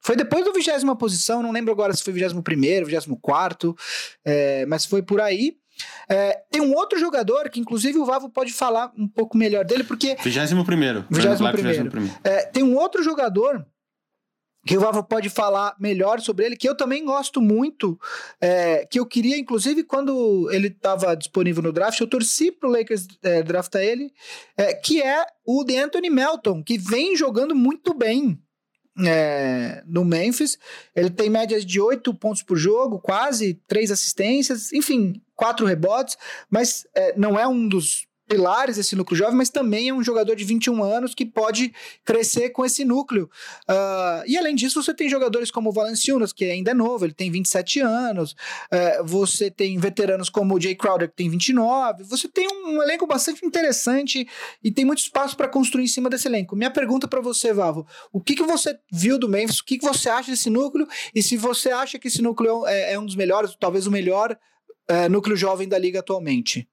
[0.02, 3.76] Foi depois do vigésima posição, não lembro agora se foi vigésimo primeiro, vigésimo quarto,
[4.24, 5.56] é, mas foi por aí.
[6.08, 9.84] É, tem um outro jogador que, inclusive, o Vavo pode falar um pouco melhor dele,
[9.84, 10.16] porque.
[10.20, 11.04] 21 primeiro.
[11.10, 12.20] 21 primeiro.
[12.24, 13.64] É, tem um outro jogador
[14.66, 17.98] que o Vavo pode falar melhor sobre ele, que eu também gosto muito,
[18.40, 23.06] é, que eu queria, inclusive, quando ele estava disponível no draft, eu torci pro Lakers
[23.22, 24.12] é, draftar ele,
[24.56, 28.38] é, que é o de Anthony Melton, que vem jogando muito bem
[29.06, 30.58] é, no Memphis.
[30.94, 36.16] Ele tem médias de 8 pontos por jogo, quase 3 assistências, enfim, 4 rebotes,
[36.50, 40.36] mas é, não é um dos pilares desse núcleo jovem, mas também é um jogador
[40.36, 41.74] de 21 anos que pode
[42.04, 43.28] crescer com esse núcleo.
[43.68, 47.12] Uh, e além disso, você tem jogadores como o Valenciunas, que ainda é novo, ele
[47.12, 48.32] tem 27 anos.
[48.32, 52.04] Uh, você tem veteranos como o Jay Crowder, que tem 29.
[52.04, 54.28] Você tem um elenco bastante interessante
[54.62, 56.54] e tem muito espaço para construir em cima desse elenco.
[56.54, 59.58] Minha pergunta para você, Vavo: o que, que você viu do Memphis?
[59.58, 60.86] O que, que você acha desse núcleo?
[61.12, 64.38] E se você acha que esse núcleo é, é um dos melhores, talvez o melhor
[64.88, 66.68] uh, núcleo jovem da liga atualmente?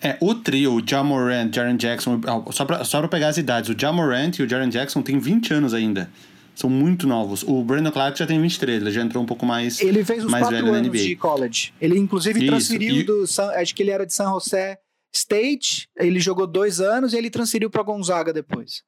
[0.00, 2.20] É, o trio, o Jamorant, Jaren Jackson,
[2.50, 5.54] só pra, só pra pegar as idades, o Jamorant e o Jaren Jackson têm 20
[5.54, 6.10] anos ainda.
[6.54, 7.42] São muito novos.
[7.42, 10.30] O Brandon Clark já tem 23, ele já entrou um pouco mais Ele fez os
[10.30, 11.72] mais quatro velho anos de college.
[11.80, 13.24] Ele, inclusive, Isso, transferiu e- do...
[13.54, 14.78] Acho que ele era de San José
[15.14, 18.82] State, ele jogou dois anos e ele transferiu para Gonzaga depois.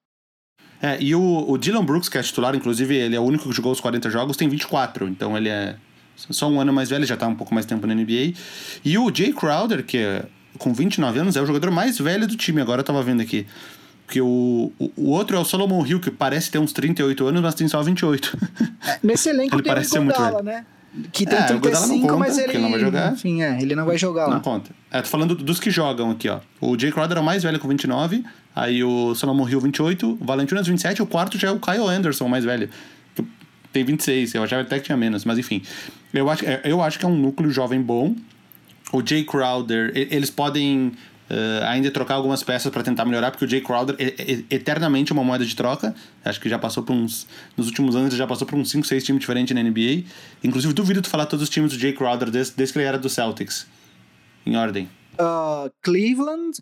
[0.83, 3.55] É, e o, o Dylan Brooks, que é titular, inclusive, ele é o único que
[3.55, 5.09] jogou os 40 jogos, tem 24.
[5.09, 5.77] Então ele é
[6.17, 8.35] só um ano mais velho, já tá um pouco mais tempo na NBA.
[8.85, 10.27] E o Jay Crowder, que é,
[10.59, 13.47] com 29 anos, é o jogador mais velho do time, agora eu tava vendo aqui.
[14.07, 17.55] Porque o, o, outro é o Solomon Hill, que parece ter uns 38 anos, mas
[17.55, 18.37] tem só 28.
[19.03, 20.59] Nesse elenco Ele tem parece ser o muito Godala, velho.
[20.59, 20.67] né?
[21.11, 23.13] Que tem É, o Iguodala não 35, conta, mas ele ele não vai jogar.
[23.13, 24.35] Enfim, é, ele não vai jogar lá.
[24.35, 24.71] Não conta.
[24.93, 26.39] É, tô falando dos que jogam aqui, ó.
[26.61, 28.25] O Jay Crowder é o mais velho com 29,
[28.55, 32.27] aí o Solomon Hill 28, o Valentinas 27, o quarto já é o Kyle Anderson,
[32.27, 32.71] o mais velho.
[33.73, 35.63] Tem 26, eu achava até que tinha menos, mas enfim.
[36.13, 38.15] Eu acho, é, eu acho que é um núcleo jovem bom.
[38.93, 40.93] O Jay Crowder, eles podem
[41.29, 45.13] eh, ainda trocar algumas peças para tentar melhorar, porque o Jay Crowder é, é eternamente
[45.13, 45.95] uma moeda de troca.
[46.25, 47.27] Acho que já passou por uns.
[47.57, 50.05] Nos últimos anos ele já passou por uns 5, 6 times diferentes na NBA.
[50.43, 52.99] Inclusive, duvido tu falar todos os times do Jay Crowder desde, desde que ele era
[52.99, 53.67] do Celtics.
[54.45, 54.89] Em ordem.
[55.19, 56.59] Ah, Cleveland,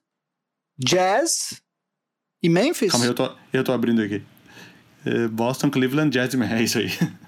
[0.79, 1.61] Jazz
[2.43, 2.93] e Memphis?
[2.93, 4.23] Calma eu tô, eu tô abrindo aqui.
[5.05, 6.59] Eh, Boston, Cleveland, Jazz e Memphis.
[6.59, 7.09] É isso aí.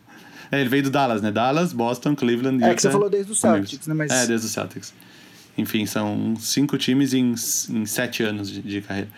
[0.55, 1.31] É, ele veio do Dallas, né?
[1.33, 3.95] Dallas, Boston, Cleveland, É que você falou desde o Celtics, né?
[3.95, 4.11] Mas...
[4.13, 4.93] É, desde o Celtics.
[5.57, 7.35] Enfim, são cinco times em,
[7.71, 9.09] em sete anos de, de carreira.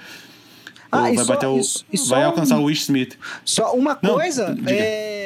[0.93, 1.59] Ah, vai só- o,
[1.93, 3.19] e e vai um- alcançar o Wish Smith.
[3.45, 4.71] Só uma Não, coisa, diga.
[4.71, 5.26] é,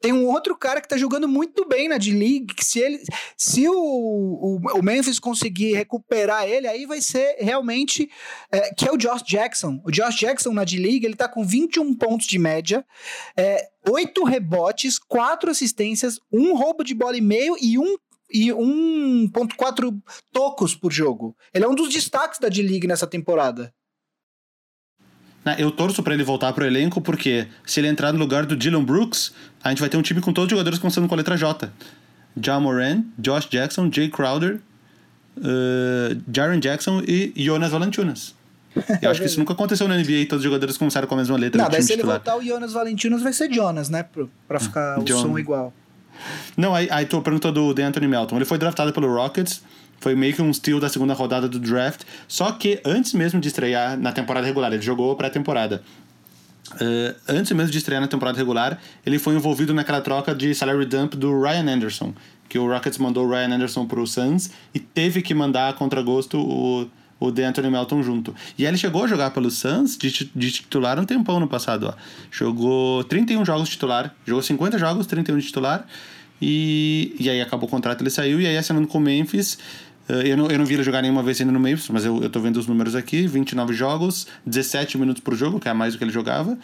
[0.00, 3.02] tem um outro cara que tá jogando muito bem na D-League, que se ele
[3.36, 8.08] se o, o, o Memphis conseguir recuperar ele, aí vai ser realmente
[8.50, 9.80] é, que é o Josh Jackson.
[9.84, 12.84] O Josh Jackson na D-League, ele tá com 21 pontos de média,
[13.36, 17.96] é, 8 rebotes, 4 assistências, um roubo de bola e meio e um
[18.30, 21.34] e 1.4 tocos por jogo.
[21.52, 23.72] Ele é um dos destaques da D-League nessa temporada.
[25.44, 28.56] Né, Eu torço pra ele voltar pro elenco, porque se ele entrar no lugar do
[28.56, 29.32] Dylan Brooks,
[29.62, 31.70] a gente vai ter um time com todos os jogadores começando com a letra J.
[32.40, 34.60] Ja Moran, Josh Jackson, Jay Crowder,
[35.38, 38.34] uh, Jaren Jackson e Jonas Valanciunas.
[39.02, 41.36] Eu acho que isso nunca aconteceu na NBA, todos os jogadores começaram com a mesma
[41.36, 42.18] letra Não, daí se ele titular.
[42.18, 44.04] voltar o Jonas Valentinos vai ser Jonas, né?
[44.46, 45.22] Pra ficar o John.
[45.22, 45.72] som igual.
[46.56, 48.36] Não, aí, aí tu perguntou do Anthony Melton.
[48.36, 49.62] Ele foi draftado pelo Rockets,
[50.00, 52.02] foi meio que um steal da segunda rodada do draft.
[52.26, 55.82] Só que antes mesmo de estrear na temporada regular, ele jogou pré-temporada.
[56.80, 60.84] Eh, antes mesmo de estrear na temporada regular, ele foi envolvido naquela troca de salary
[60.84, 62.14] dump do Ryan Anderson,
[62.48, 66.38] que o Rockets mandou o Ryan Anderson pro Suns e teve que mandar a contragosto
[66.38, 66.88] o,
[67.18, 68.34] o de Anthony Melton junto.
[68.56, 71.86] E ele chegou a jogar pelo Suns de, de titular um tempão no passado.
[71.88, 71.94] Ó.
[72.30, 75.86] Jogou 31 jogos titular, jogou 50 jogos, 31 de titular.
[76.40, 79.58] E, e aí acabou o contrato, ele saiu, e aí assinando com o Memphis.
[80.08, 82.22] Eh, Eu não, eu não vi ele jogar nenhuma vez ainda no Memphis, mas eu,
[82.22, 85.92] eu tô vendo os números aqui: 29 jogos, 17 minutos por jogo, que é mais
[85.92, 86.58] do que ele jogava,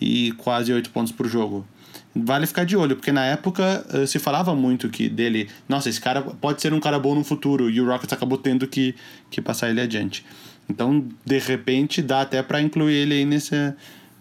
[0.00, 1.66] e quase 8 pontos por jogo.
[2.14, 6.00] Vale ficar de olho, porque na época eh, se falava muito que dele, nossa, esse
[6.00, 8.94] cara pode ser um cara bom no futuro, e o Rockets acabou tendo que,
[9.30, 10.24] que passar ele adiante.
[10.68, 13.54] Então, de repente, dá até para incluir ele aí nesse,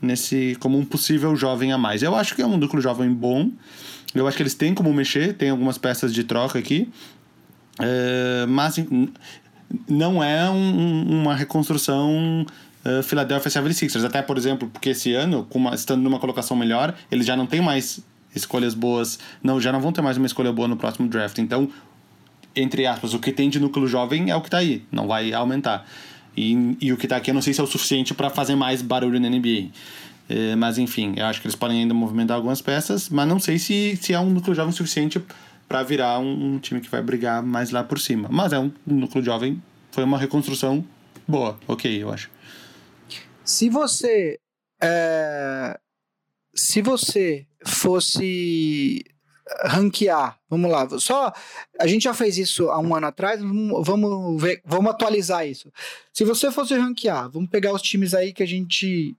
[0.02, 2.02] nesse como um possível jovem a mais.
[2.02, 3.52] Eu acho que é um núcleo jovem bom.
[4.16, 6.90] Eu acho que eles têm como mexer, tem algumas peças de troca aqui.
[7.80, 8.78] É, mas
[9.90, 12.46] não é um- uma reconstrução
[12.86, 14.04] uh, Philadelphia 76ers.
[14.06, 17.62] Até, por exemplo, porque esse ano, uma- estando numa colocação melhor, eles já não têm
[17.62, 18.00] mais
[18.36, 19.20] escolhas boas.
[19.44, 21.38] Não, já não vão ter mais uma escolha boa no próximo draft.
[21.40, 21.68] Então,
[22.56, 25.34] entre aspas, o que tem de núcleo jovem é o que tá aí, não vai
[25.34, 25.86] aumentar.
[26.36, 28.56] E, e o que tá aqui eu não sei se é o suficiente para fazer
[28.56, 29.70] mais barulho na NBA.
[30.30, 33.58] É, mas enfim, eu acho que eles podem ainda movimentar algumas peças, mas não sei
[33.58, 35.22] se, se é um núcleo jovem suficiente
[35.68, 38.30] para virar um, um time que vai brigar mais lá por cima.
[38.32, 39.62] Mas é um, núcleo jovem,
[39.92, 40.86] foi uma reconstrução
[41.28, 42.30] boa, ok, eu acho.
[43.44, 44.40] Se você
[44.82, 45.80] é,
[46.58, 49.04] se você fosse
[49.64, 51.32] ranquear, vamos lá, só
[51.80, 55.72] a gente já fez isso há um ano atrás, vamos ver, vamos atualizar isso.
[56.12, 59.16] Se você fosse ranquear, vamos pegar os times aí que a gente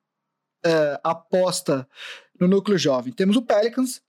[0.64, 1.88] é, aposta
[2.38, 3.12] no núcleo jovem.
[3.12, 4.03] Temos o Pelicans,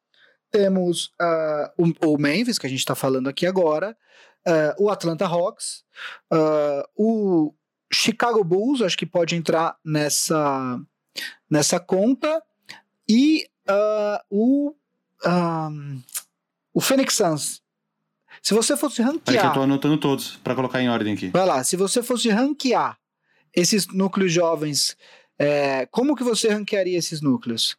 [0.52, 3.96] temos uh, o, o, Memphis, que a gente está falando aqui agora,
[4.48, 5.84] uh, o Atlanta Hawks,
[6.32, 7.54] uh, o
[7.92, 10.80] Chicago Bulls, acho que pode entrar nessa,
[11.50, 12.42] nessa conta,
[13.08, 13.48] e
[14.30, 14.74] o
[15.26, 16.02] um,
[16.74, 17.62] o Phoenix Suns.
[18.42, 19.24] Se você fosse ranquear.
[19.26, 21.30] Peraí que eu tô anotando todos para colocar em ordem aqui.
[21.30, 22.98] Vai lá, se você fosse ranquear
[23.54, 24.96] esses núcleos jovens,
[25.38, 27.78] é, como que você ranquearia esses núcleos?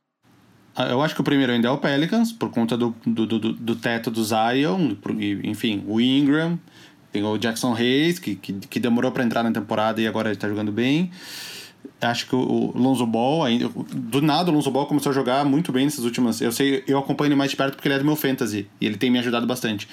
[0.75, 3.53] Ah, eu acho que o primeiro ainda é o Pelicans, por conta do, do, do,
[3.53, 4.93] do teto do Zion,
[5.43, 6.59] enfim, o Ingram,
[7.13, 10.37] tem o Jackson Hayes, que, que, que demorou para entrar na temporada e agora ele
[10.37, 11.11] tá jogando bem
[12.01, 15.71] acho que o Lonzo Ball, ainda, do nada o Lonzo Ball começou a jogar muito
[15.71, 16.41] bem nessas últimas.
[16.41, 18.87] Eu sei, eu acompanho ele mais de perto porque ele é do meu fantasy e
[18.87, 19.89] ele tem me ajudado bastante.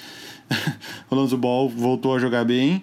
[1.10, 2.82] o Lonzo Ball voltou a jogar bem.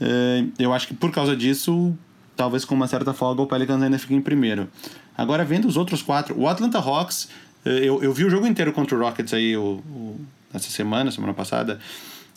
[0.00, 1.96] É, eu acho que por causa disso,
[2.36, 4.68] talvez com uma certa folga, o Pelicans ainda fique em primeiro.
[5.16, 7.28] Agora, vendo os outros quatro, o Atlanta Hawks,
[7.64, 10.20] é, eu, eu vi o jogo inteiro contra o Rockets aí o, o,
[10.52, 11.78] essa semana, semana passada.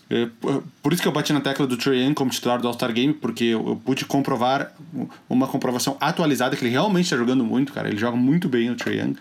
[0.10, 0.28] É,
[0.84, 3.14] por isso que eu bati na tecla do Trey Young como titular do All-Star Game,
[3.14, 4.72] porque eu, pude comprovar
[5.28, 7.88] uma comprovação atualizada que ele realmente está jogando muito, cara.
[7.88, 9.16] Ele joga muito bem o Trey Young.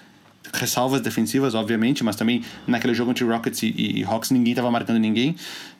[0.52, 4.98] Ressalvas defensivas, obviamente, mas também naquele jogo entre Rockets e, e Hawks ninguém estava marcando
[4.98, 5.36] ninguém.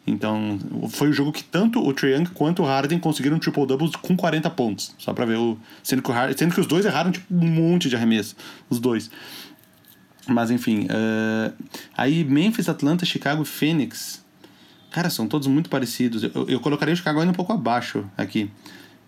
[0.07, 0.59] Então,
[0.91, 4.51] foi o jogo que tanto o Trey Young quanto o Harden conseguiram triple-doubles com 40
[4.51, 4.95] pontos.
[4.99, 5.59] Só pra ver o.
[5.83, 8.37] Sendo que, o Harden, sendo que os dois erraram tipo, um monte de arremesso.
[8.69, 9.11] Os dois.
[10.27, 10.85] Mas enfim.
[10.85, 11.53] Uh,
[11.97, 14.25] aí, Memphis, Atlanta, Chicago e Phoenix
[14.95, 16.23] Cara, são todos muito parecidos.
[16.23, 18.49] Eu, eu colocaria o Chicago ainda um pouco abaixo aqui.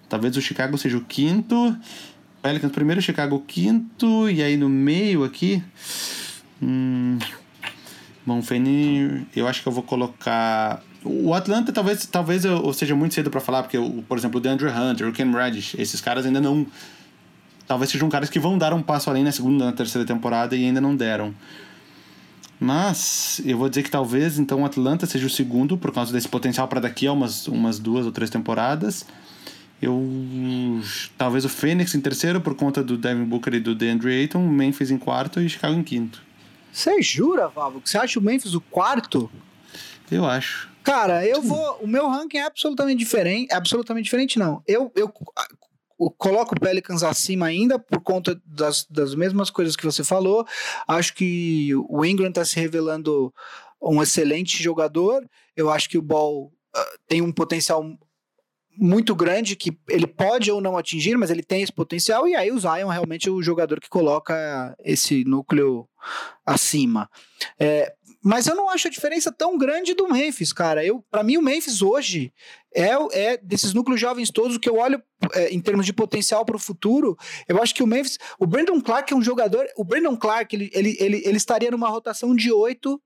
[0.08, 1.76] Talvez o Chicago seja o quinto.
[2.42, 4.28] Pelicans primeiro, Chicago quinto.
[4.28, 5.62] E aí no meio aqui.
[6.60, 7.18] Hum,
[8.26, 10.82] bom, Feni, eu acho que eu vou colocar.
[11.04, 14.68] O Atlanta talvez, talvez eu, seja muito cedo para falar, porque, por exemplo, o DeAndre
[14.68, 16.66] Hunter, o Ken Reddish, esses caras ainda não.
[17.66, 20.64] Talvez sejam caras que vão dar um passo além na segunda na terceira temporada e
[20.64, 21.34] ainda não deram.
[22.58, 26.28] Mas eu vou dizer que talvez então o Atlanta seja o segundo por causa desse
[26.28, 29.04] potencial para daqui a umas, umas duas ou três temporadas.
[29.80, 30.80] Eu
[31.18, 34.90] talvez o Phoenix em terceiro por conta do Devin Booker e do DeAndre Ayton, Memphis
[34.90, 36.25] em quarto e Chicago em quinto.
[36.76, 39.30] Você jura, Vavo, que você acha o Memphis o quarto?
[40.10, 40.70] Eu acho.
[40.84, 41.78] Cara, eu vou.
[41.80, 43.50] O meu ranking é absolutamente diferente.
[43.50, 44.62] Absolutamente diferente, não.
[44.66, 45.10] Eu, eu
[46.18, 50.46] coloco o Pelicans acima ainda por conta das, das mesmas coisas que você falou.
[50.86, 53.32] Acho que o Ingram está se revelando
[53.80, 55.26] um excelente jogador.
[55.56, 57.82] Eu acho que o Ball uh, tem um potencial
[58.76, 62.28] muito grande que ele pode ou não atingir, mas ele tem esse potencial.
[62.28, 65.88] E aí o Zion realmente é o jogador que coloca esse núcleo
[66.44, 67.10] acima.
[67.58, 67.92] É,
[68.22, 70.84] mas eu não acho a diferença tão grande do Memphis, cara.
[70.84, 72.32] Eu, para mim, o Memphis hoje
[72.74, 75.00] é, é desses núcleos jovens todos que eu olho
[75.32, 77.16] é, em termos de potencial para o futuro.
[77.46, 79.66] Eu acho que o Memphis, o Brandon Clark é um jogador.
[79.76, 83.00] O Brandon Clark ele, ele, ele, ele estaria numa rotação de oito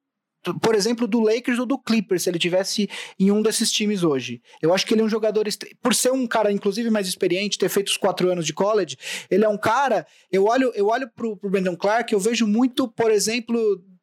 [0.63, 2.89] por exemplo, do Lakers ou do Clippers, se ele tivesse
[3.19, 4.41] em um desses times hoje.
[4.63, 5.47] Eu acho que ele é um jogador,
[5.83, 8.97] por ser um cara, inclusive, mais experiente, ter feito os quatro anos de college,
[9.31, 10.07] ele é um cara.
[10.33, 13.59] Eu olho, eu olho pro, pro Brandon Clark, eu vejo muito, por exemplo,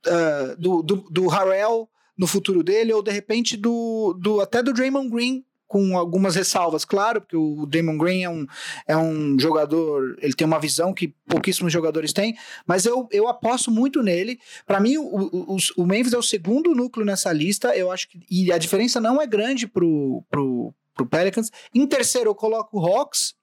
[0.05, 4.73] uh, do, do, do Harrell no futuro dele, ou de repente do, do até do
[4.73, 8.45] Draymond Green com algumas ressalvas, claro, porque o Draymond Green é um,
[8.87, 13.69] é um jogador, ele tem uma visão que pouquíssimos jogadores têm, mas eu, eu aposto
[13.69, 14.39] muito nele.
[14.65, 18.19] Para mim, o, o, o, Memphis é o segundo núcleo nessa lista, eu acho que,
[18.31, 21.51] e a diferença não é grande pro, pro, pro Pelicans.
[21.73, 23.35] Em terceiro, eu coloco o Hawks,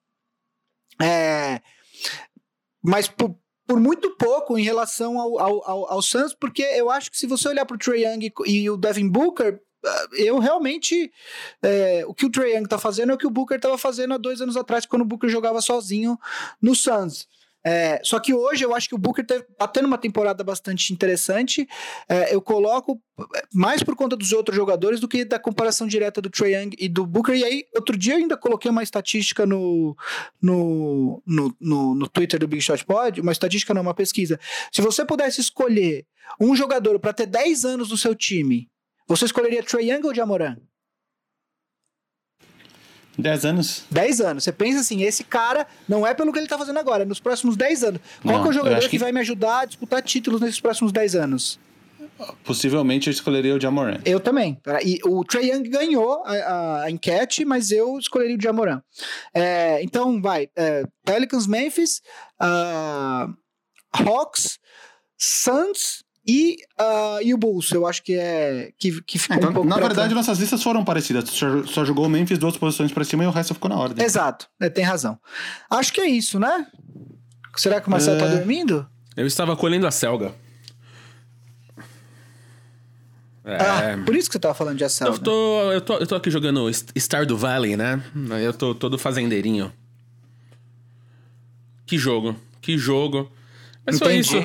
[0.99, 1.61] é,
[2.83, 7.11] mas por, por muito pouco em relação ao, ao, ao, ao Suns, porque eu acho
[7.11, 9.59] que se você olhar para o Trae Young e, e, o Devin Booker,
[10.13, 11.11] eu realmente.
[11.61, 14.13] É, o que o Trae Young está fazendo é o que o Booker estava fazendo
[14.13, 16.17] há dois anos atrás, quando o Booker jogava sozinho
[16.61, 17.27] no Suns.
[17.67, 21.67] É, só que hoje eu acho que o Booker está tendo uma temporada bastante interessante.
[22.07, 23.01] É, eu coloco
[23.51, 26.87] mais por conta dos outros jogadores do que da comparação direta do Trae Young e
[26.87, 27.35] do Booker.
[27.35, 29.97] E aí, outro dia eu ainda coloquei uma estatística no,
[30.39, 34.39] no, no, no, no Twitter do Big Shot Pod, uma estatística não, uma pesquisa.
[34.71, 36.05] Se você pudesse escolher
[36.39, 38.69] um jogador para ter 10 anos no seu time,
[39.07, 40.57] você escolheria Trae Young ou Jamoran?
[43.17, 43.85] 10 anos.
[43.89, 44.43] 10 anos.
[44.43, 47.19] Você pensa assim, esse cara não é pelo que ele tá fazendo agora, é nos
[47.19, 48.01] próximos 10 anos.
[48.21, 48.89] Qual não, é o jogador que...
[48.89, 48.97] que...
[48.97, 51.59] vai me ajudar a disputar títulos nesses próximos 10 anos?
[52.43, 53.99] Possivelmente eu escolheria o Jamoran.
[54.05, 54.57] Eu também.
[54.83, 58.81] E o Trey Young ganhou a, a, a enquete, mas eu escolheria o Jamoran.
[59.33, 60.49] É, então, vai.
[60.55, 62.01] É, Pelicans, Memphis,
[62.41, 63.33] uh,
[63.91, 64.59] Hawks,
[65.17, 67.71] Suns e, uh, e o Bulls.
[67.71, 68.71] Eu acho que é.
[68.77, 70.13] Que, que ficou Então, um pouco na verdade, trás.
[70.13, 71.25] nossas listas foram parecidas.
[71.25, 73.75] Tu Só, só jogou o Memphis duas posições pra cima e o resto ficou na
[73.77, 74.03] ordem.
[74.03, 75.19] Exato, é, tem razão.
[75.69, 76.65] Acho que é isso, né?
[77.55, 78.37] Será que o Marcelo tá É.
[78.37, 78.87] dormindo?
[79.15, 80.33] Eu estava colhendo a selga.
[83.43, 83.57] É.
[83.57, 85.07] Ah, por isso que você tava falando de ação.
[85.07, 86.67] eu, tô, eu, tô, eu tô aqui jogando
[86.97, 88.01] Stardew Valley, né?
[88.43, 89.71] Eu tô todo fazendeirinho.
[91.85, 93.31] Que jogo, que jogo.
[93.85, 94.43] Mas só isso.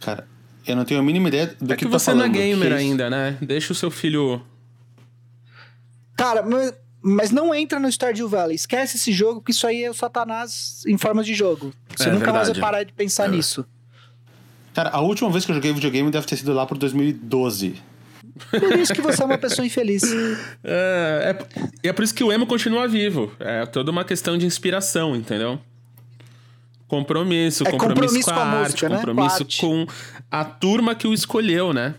[0.00, 0.28] Cara,
[0.66, 2.32] eu não tenho a mínima ideia do É que, que tá você não é falando.
[2.38, 3.36] gamer ainda, né?
[3.40, 4.42] Deixa o seu filho.
[6.16, 8.54] Cara, mas, mas não entra no Stardew Valley.
[8.54, 11.72] Esquece esse jogo, porque isso aí é o Satanás em formas de jogo.
[11.96, 12.60] Você É, nunca mais verdade.
[12.60, 13.64] vai parar de pensar nisso.
[14.74, 17.74] Cara, a última vez que eu joguei videogame deve ter sido lá por 2012.
[18.50, 20.02] Por isso que você é uma pessoa infeliz.
[20.64, 23.32] É, é, e é por isso que o emo continua vivo.
[23.38, 25.58] É toda uma questão de inspiração, entendeu?
[26.96, 28.96] Compromisso, É compromisso, compromisso com a, com a arte, música, né?
[28.96, 29.92] compromisso Com a com
[30.30, 31.94] a turma que o escolheu, né?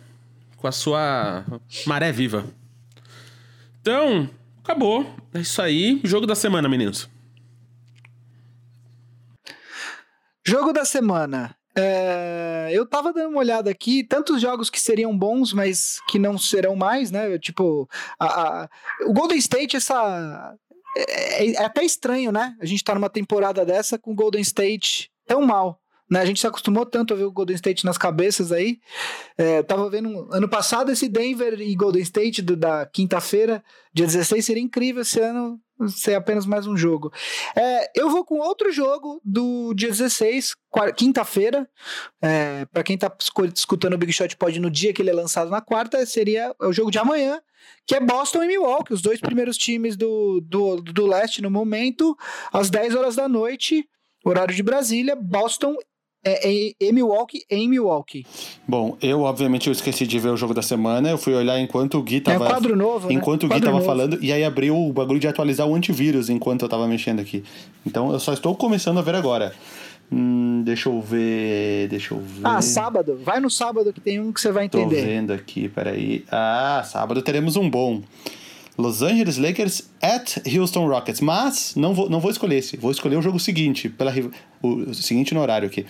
[0.58, 1.44] Com a sua
[1.88, 2.46] maré viva.
[3.82, 4.30] Então,
[4.64, 5.04] acabou.
[5.34, 6.00] É isso aí.
[6.04, 7.10] Jogo da semana, meninos.
[10.46, 11.56] Jogo da semana.
[11.76, 16.38] É, eu tava dando uma olhada aqui, tantos jogos que seriam bons, mas que não
[16.38, 17.39] serão mais, né?
[17.39, 17.89] Tipo,
[18.20, 18.26] a-
[18.66, 18.70] a-
[19.08, 20.54] o Golden State, essa.
[20.96, 22.56] É, é- até estranho, né?
[22.60, 25.80] A gente tá numa temporada dessa com o Golden State tão mal.
[26.10, 26.20] Né?
[26.20, 28.78] A gente se acostumou tanto a ver o Golden State nas cabeças aí.
[29.38, 33.64] É, tava vendo ano passado esse Denver e Golden State do- da quinta-feira,
[33.94, 37.12] dia 16, seria incrível esse ano ser apenas mais um jogo.
[37.56, 41.68] É, eu vou com outro jogo do dia 16, quar- quinta-feira.
[42.22, 43.12] É, para quem tá
[43.54, 46.72] escutando o Big Shot pode no dia que ele é lançado na quarta, seria o
[46.72, 47.42] jogo de amanhã,
[47.86, 52.16] que é Boston e Milwaukee, os dois primeiros times do, do, do leste no momento,
[52.52, 53.88] às 10 horas da noite,
[54.24, 55.76] horário de Brasília, Boston
[56.24, 58.26] é, é, e Milwaukee em Milwaukee.
[58.68, 61.10] Bom, eu obviamente eu esqueci de ver o jogo da semana.
[61.10, 62.46] Eu fui olhar enquanto o Gui É um tava.
[62.48, 63.14] quadro novo, né?
[63.14, 63.86] Enquanto o Gui Quadro tava novo.
[63.86, 67.44] falando, e aí abriu o bagulho de atualizar o antivírus enquanto eu tava mexendo aqui.
[67.86, 69.54] Então eu só estou começando a ver agora.
[70.12, 71.88] Hum, deixa eu ver.
[71.90, 72.42] Deixa eu ver.
[72.46, 73.20] Ah, sábado.
[73.24, 75.06] Vai no sábado que tem um que você vai Tô entender.
[75.06, 76.24] vendo aqui, peraí.
[76.32, 78.02] Ah, sábado teremos um bom.
[78.78, 81.22] Los Angeles Lakers at Houston Rockets.
[81.22, 82.78] Mas não vou, não vou escolher esse.
[82.78, 84.12] Vou escolher o jogo seguinte, pela,
[84.62, 85.86] o, o seguinte no horário aqui.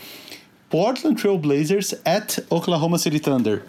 [0.70, 3.64] Portland Trail Blazers at Oklahoma City Thunder.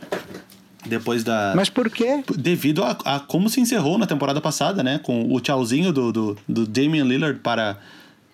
[0.87, 1.53] Depois da.
[1.57, 2.23] Mas por quê?
[2.37, 4.99] Devido a, a como se encerrou na temporada passada, né?
[5.03, 7.79] Com o tchauzinho do, do, do Damian Lillard para,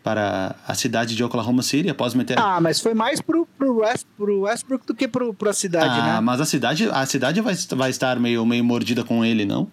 [0.03, 2.37] para a cidade de Oklahoma City, após meter.
[2.39, 6.01] Ah, mas foi mais pro, pro, West, pro Westbrook do que pro, pro a cidade,
[6.01, 6.21] Ah, né?
[6.21, 9.69] mas a cidade, a cidade vai, vai estar meio, meio mordida com ele, não?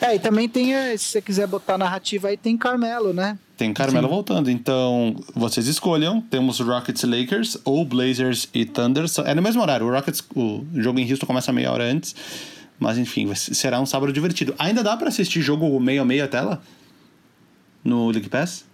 [0.00, 3.38] É, e também tem, eh, se você quiser botar narrativa aí, tem Carmelo, né?
[3.56, 4.50] Tem Carmelo voltando.
[4.50, 6.20] Então, vocês escolham.
[6.20, 9.04] Temos Rockets Lakers ou Blazers e Thunder.
[9.24, 9.86] É no mesmo horário.
[9.86, 12.14] O Rockets, o jogo em Houston começa meia hora antes.
[12.78, 14.54] Mas enfim, será um sábado divertido.
[14.58, 16.60] Ainda dá pra assistir jogo meio a meio a tela?
[17.84, 18.64] No League Pass?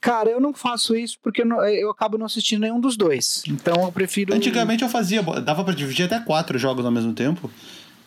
[0.00, 3.42] Cara, eu não faço isso porque eu, não- eu acabo não assistindo nenhum dos dois.
[3.48, 4.34] Então eu prefiro.
[4.34, 7.50] Antigamente eu fazia, dava pra dividir até quatro jogos ao mesmo tempo.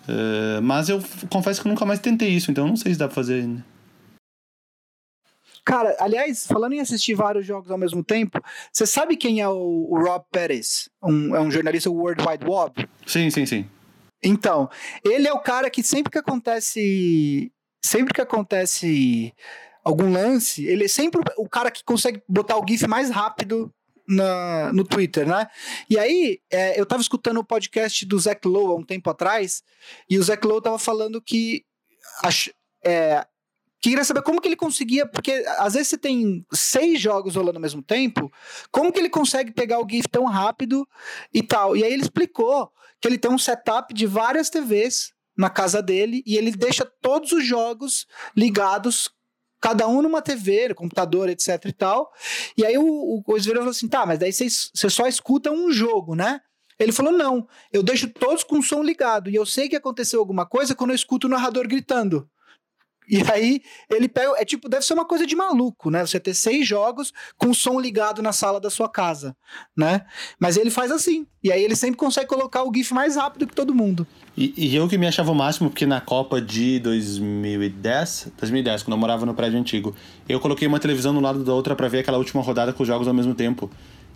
[0.09, 0.99] Eh, mas eu
[1.29, 3.63] confesso que eu nunca mais tentei isso, então não sei se dá pra fazer ainda.
[5.63, 8.41] Cara, aliás, falando em assistir vários jogos ao mesmo tempo,
[8.73, 10.89] você sabe quem é o, o Rob Pérez?
[11.03, 12.89] Um, é um jornalista World Wide Web?
[13.05, 13.69] Sim, sim, sim.
[14.23, 14.67] Então,
[15.03, 17.51] ele é o cara que sempre que acontece.
[17.85, 19.33] Sempre que acontece
[19.83, 23.71] algum lance, ele é sempre o cara que consegue botar o GIF mais rápido
[24.09, 25.47] na, no Twitter, né?
[25.89, 29.63] E aí, é, eu tava escutando o podcast do Zach Lowe há um tempo atrás,
[30.09, 31.63] e o Zach Lowe tava falando que.
[32.23, 32.49] ach-
[32.83, 33.25] é,
[33.81, 37.61] queria saber como que ele conseguia, porque às vezes você tem seis jogos rolando ao
[37.61, 38.31] mesmo tempo,
[38.71, 40.87] como que ele consegue pegar o GIF tão rápido
[41.33, 41.77] e tal.
[41.77, 46.21] E aí ele explicou que ele tem um setup de várias TVs na casa dele
[46.25, 48.05] e ele deixa todos os jogos
[48.35, 49.09] ligados,
[49.59, 52.11] cada um numa TV, computador, etc e tal.
[52.57, 56.41] E aí o, o, falou assim: tá, mas daí você só escuta um jogo, né?
[56.79, 60.19] Ele falou: não, eu deixo todos com o som ligado e eu sei que aconteceu
[60.19, 62.29] alguma coisa quando eu escuto o narrador gritando.
[63.09, 64.33] E aí ele pega.
[64.37, 66.05] É tipo, deve ser uma coisa de maluco, né?
[66.05, 69.35] Você ter seis jogos com o som ligado na sala da sua casa,
[69.75, 70.01] né?
[70.39, 71.25] Mas ele faz assim.
[71.43, 74.05] E aí ele sempre consegue colocar o GIF mais rápido que todo mundo.
[74.37, 78.93] E, e eu que me achava o máximo, porque na Copa de 2010, 2010, quando
[78.93, 79.95] eu morava no prédio antigo,
[80.27, 82.87] eu coloquei uma televisão no lado da outra pra ver aquela última rodada com os
[82.87, 83.69] jogos ao mesmo tempo.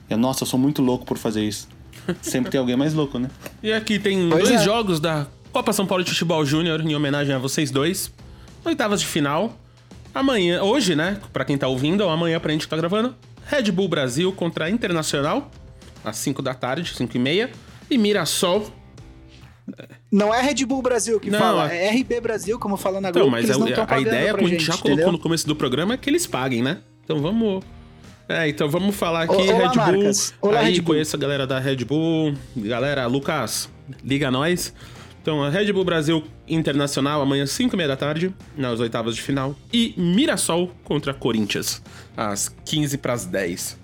[0.10, 1.68] Eu, nossa, eu sou muito louco por fazer isso.
[2.22, 3.30] Sempre tem alguém mais louco, né?
[3.61, 4.64] E aqui tem Pois dois é.
[4.64, 8.11] jogos da Copa São Paulo de Futebol Júnior em homenagem a vocês dois.
[8.65, 9.57] Oitavas de final.
[10.14, 11.19] Amanhã, hoje, né?
[11.31, 13.15] Pra quem tá ouvindo, ou amanhã pra gente que tá gravando.
[13.45, 15.49] Red Bull Brasil contra Internacional.
[16.03, 17.49] às 5 da tarde, 5 e meia.
[17.90, 18.68] E Mirassol.
[20.11, 23.10] Não é Red Bull Brasil que Não, fala, é- é RB Brasil, como fala na
[23.10, 25.11] Então, mas não a, ideia, como a gente já colocou entendeu?
[25.14, 26.80] no começo do programa, é que eles paguem, né?
[27.03, 27.64] Então vamos.
[28.27, 29.76] É, então vamos falar aqui, olá, Red Bull.
[29.76, 30.34] marcas.
[30.41, 30.94] Olá, aí Red Bull.
[30.94, 32.34] conheço a galera da Red Bull.
[32.57, 33.69] Galera, Lucas,
[34.03, 34.73] liga nós.
[35.24, 39.22] Então, a Red Bull Brasil Internacional, amanhã, 5 e meia da tarde, nas oitavas de
[39.22, 39.56] final.
[39.72, 41.82] E Mirassol contra Corinthians,
[42.16, 43.80] às 15 para as 10.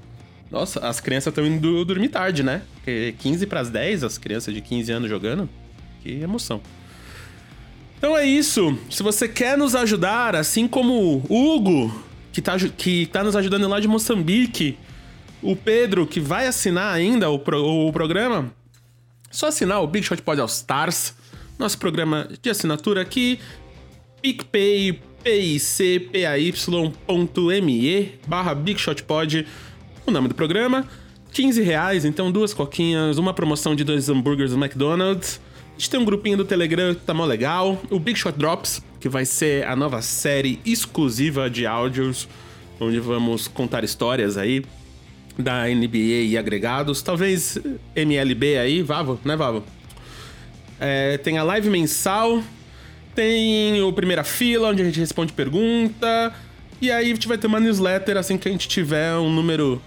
[0.51, 2.61] Nossa, as crianças estão indo dormir tarde, né?
[2.75, 5.49] Porque 15 para as 10, as crianças de 15 anos jogando.
[6.03, 6.59] Que emoção.
[7.97, 8.77] Então é isso.
[8.89, 12.03] Se você quer nos ajudar, assim como o Hugo,
[12.33, 14.77] que tá, aju- que tá nos ajudando lá de Moçambique,
[15.41, 18.51] o Pedro, que vai assinar ainda o, pro- o programa,
[19.31, 21.13] só assinar o Big Shot Pod All Stars,
[21.59, 23.37] nosso programa de assinatura aqui,
[24.21, 26.51] PicPay, picpay.me
[28.25, 29.45] barra Big Shot Pod,
[30.07, 30.87] o nome do programa.
[31.33, 35.41] 15 reais, então duas coquinhas, uma promoção de dois hambúrgueres do McDonald's.
[35.67, 37.79] A gente tem um grupinho do Telegram que tá mó legal.
[37.91, 42.27] O Big Shot Drops, que vai ser a nova série exclusiva de áudios,
[42.79, 44.63] onde vamos contar histórias aí
[45.37, 47.01] da NBA e agregados.
[47.01, 47.59] Talvez
[47.95, 49.63] MLB aí, Vavo, né, Vavo?
[50.79, 52.41] É, tem a live mensal,
[53.13, 56.33] tem o Primeira Fila, onde a gente responde pergunta.
[56.81, 59.81] E aí a gente vai ter uma newsletter assim que a gente tiver um número,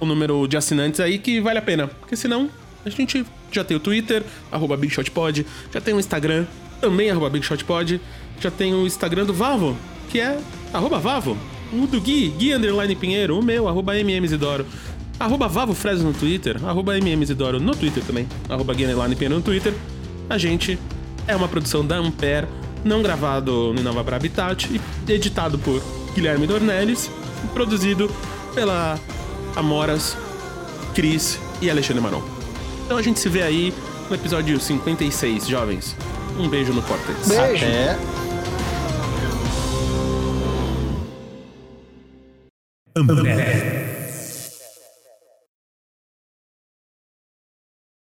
[0.00, 1.86] um número de assinantes aí que vale a pena.
[1.86, 2.50] Porque senão
[2.84, 4.22] a gente já tem o Twitter,
[4.52, 6.44] arroba BigShotPod, já tem o Instagram,
[6.80, 8.00] também arroba BigShotPod,
[8.38, 9.76] já tem o Instagram do Vavo,
[10.10, 10.38] que é
[10.72, 11.36] arroba Vavo.
[11.72, 14.66] O do Gui, Gui Underline Pinheiro, o meu, arroba MMZidoro.
[15.18, 19.42] Arroba Vavo Fresno no Twitter, arroba MMZidoro no Twitter também, arroba Gui Underline Pinheiro no
[19.42, 19.72] Twitter.
[20.28, 20.78] A gente
[21.26, 22.46] é uma produção da Ampere,
[22.84, 24.68] não gravado no Nova Pra Habitat
[25.08, 25.82] e editado por
[26.14, 27.10] Guilherme Dornelles,
[27.54, 28.10] produzido
[28.54, 28.98] pela
[29.54, 30.16] Amoras,
[30.94, 32.22] Cris e Alexandre Maron.
[32.84, 33.72] Então a gente se vê aí
[34.08, 35.96] no episódio 56, jovens.
[36.38, 37.28] Um beijo no Cortex.
[37.28, 37.64] Beijo.
[37.64, 37.98] É.
[42.96, 43.95] Ambev.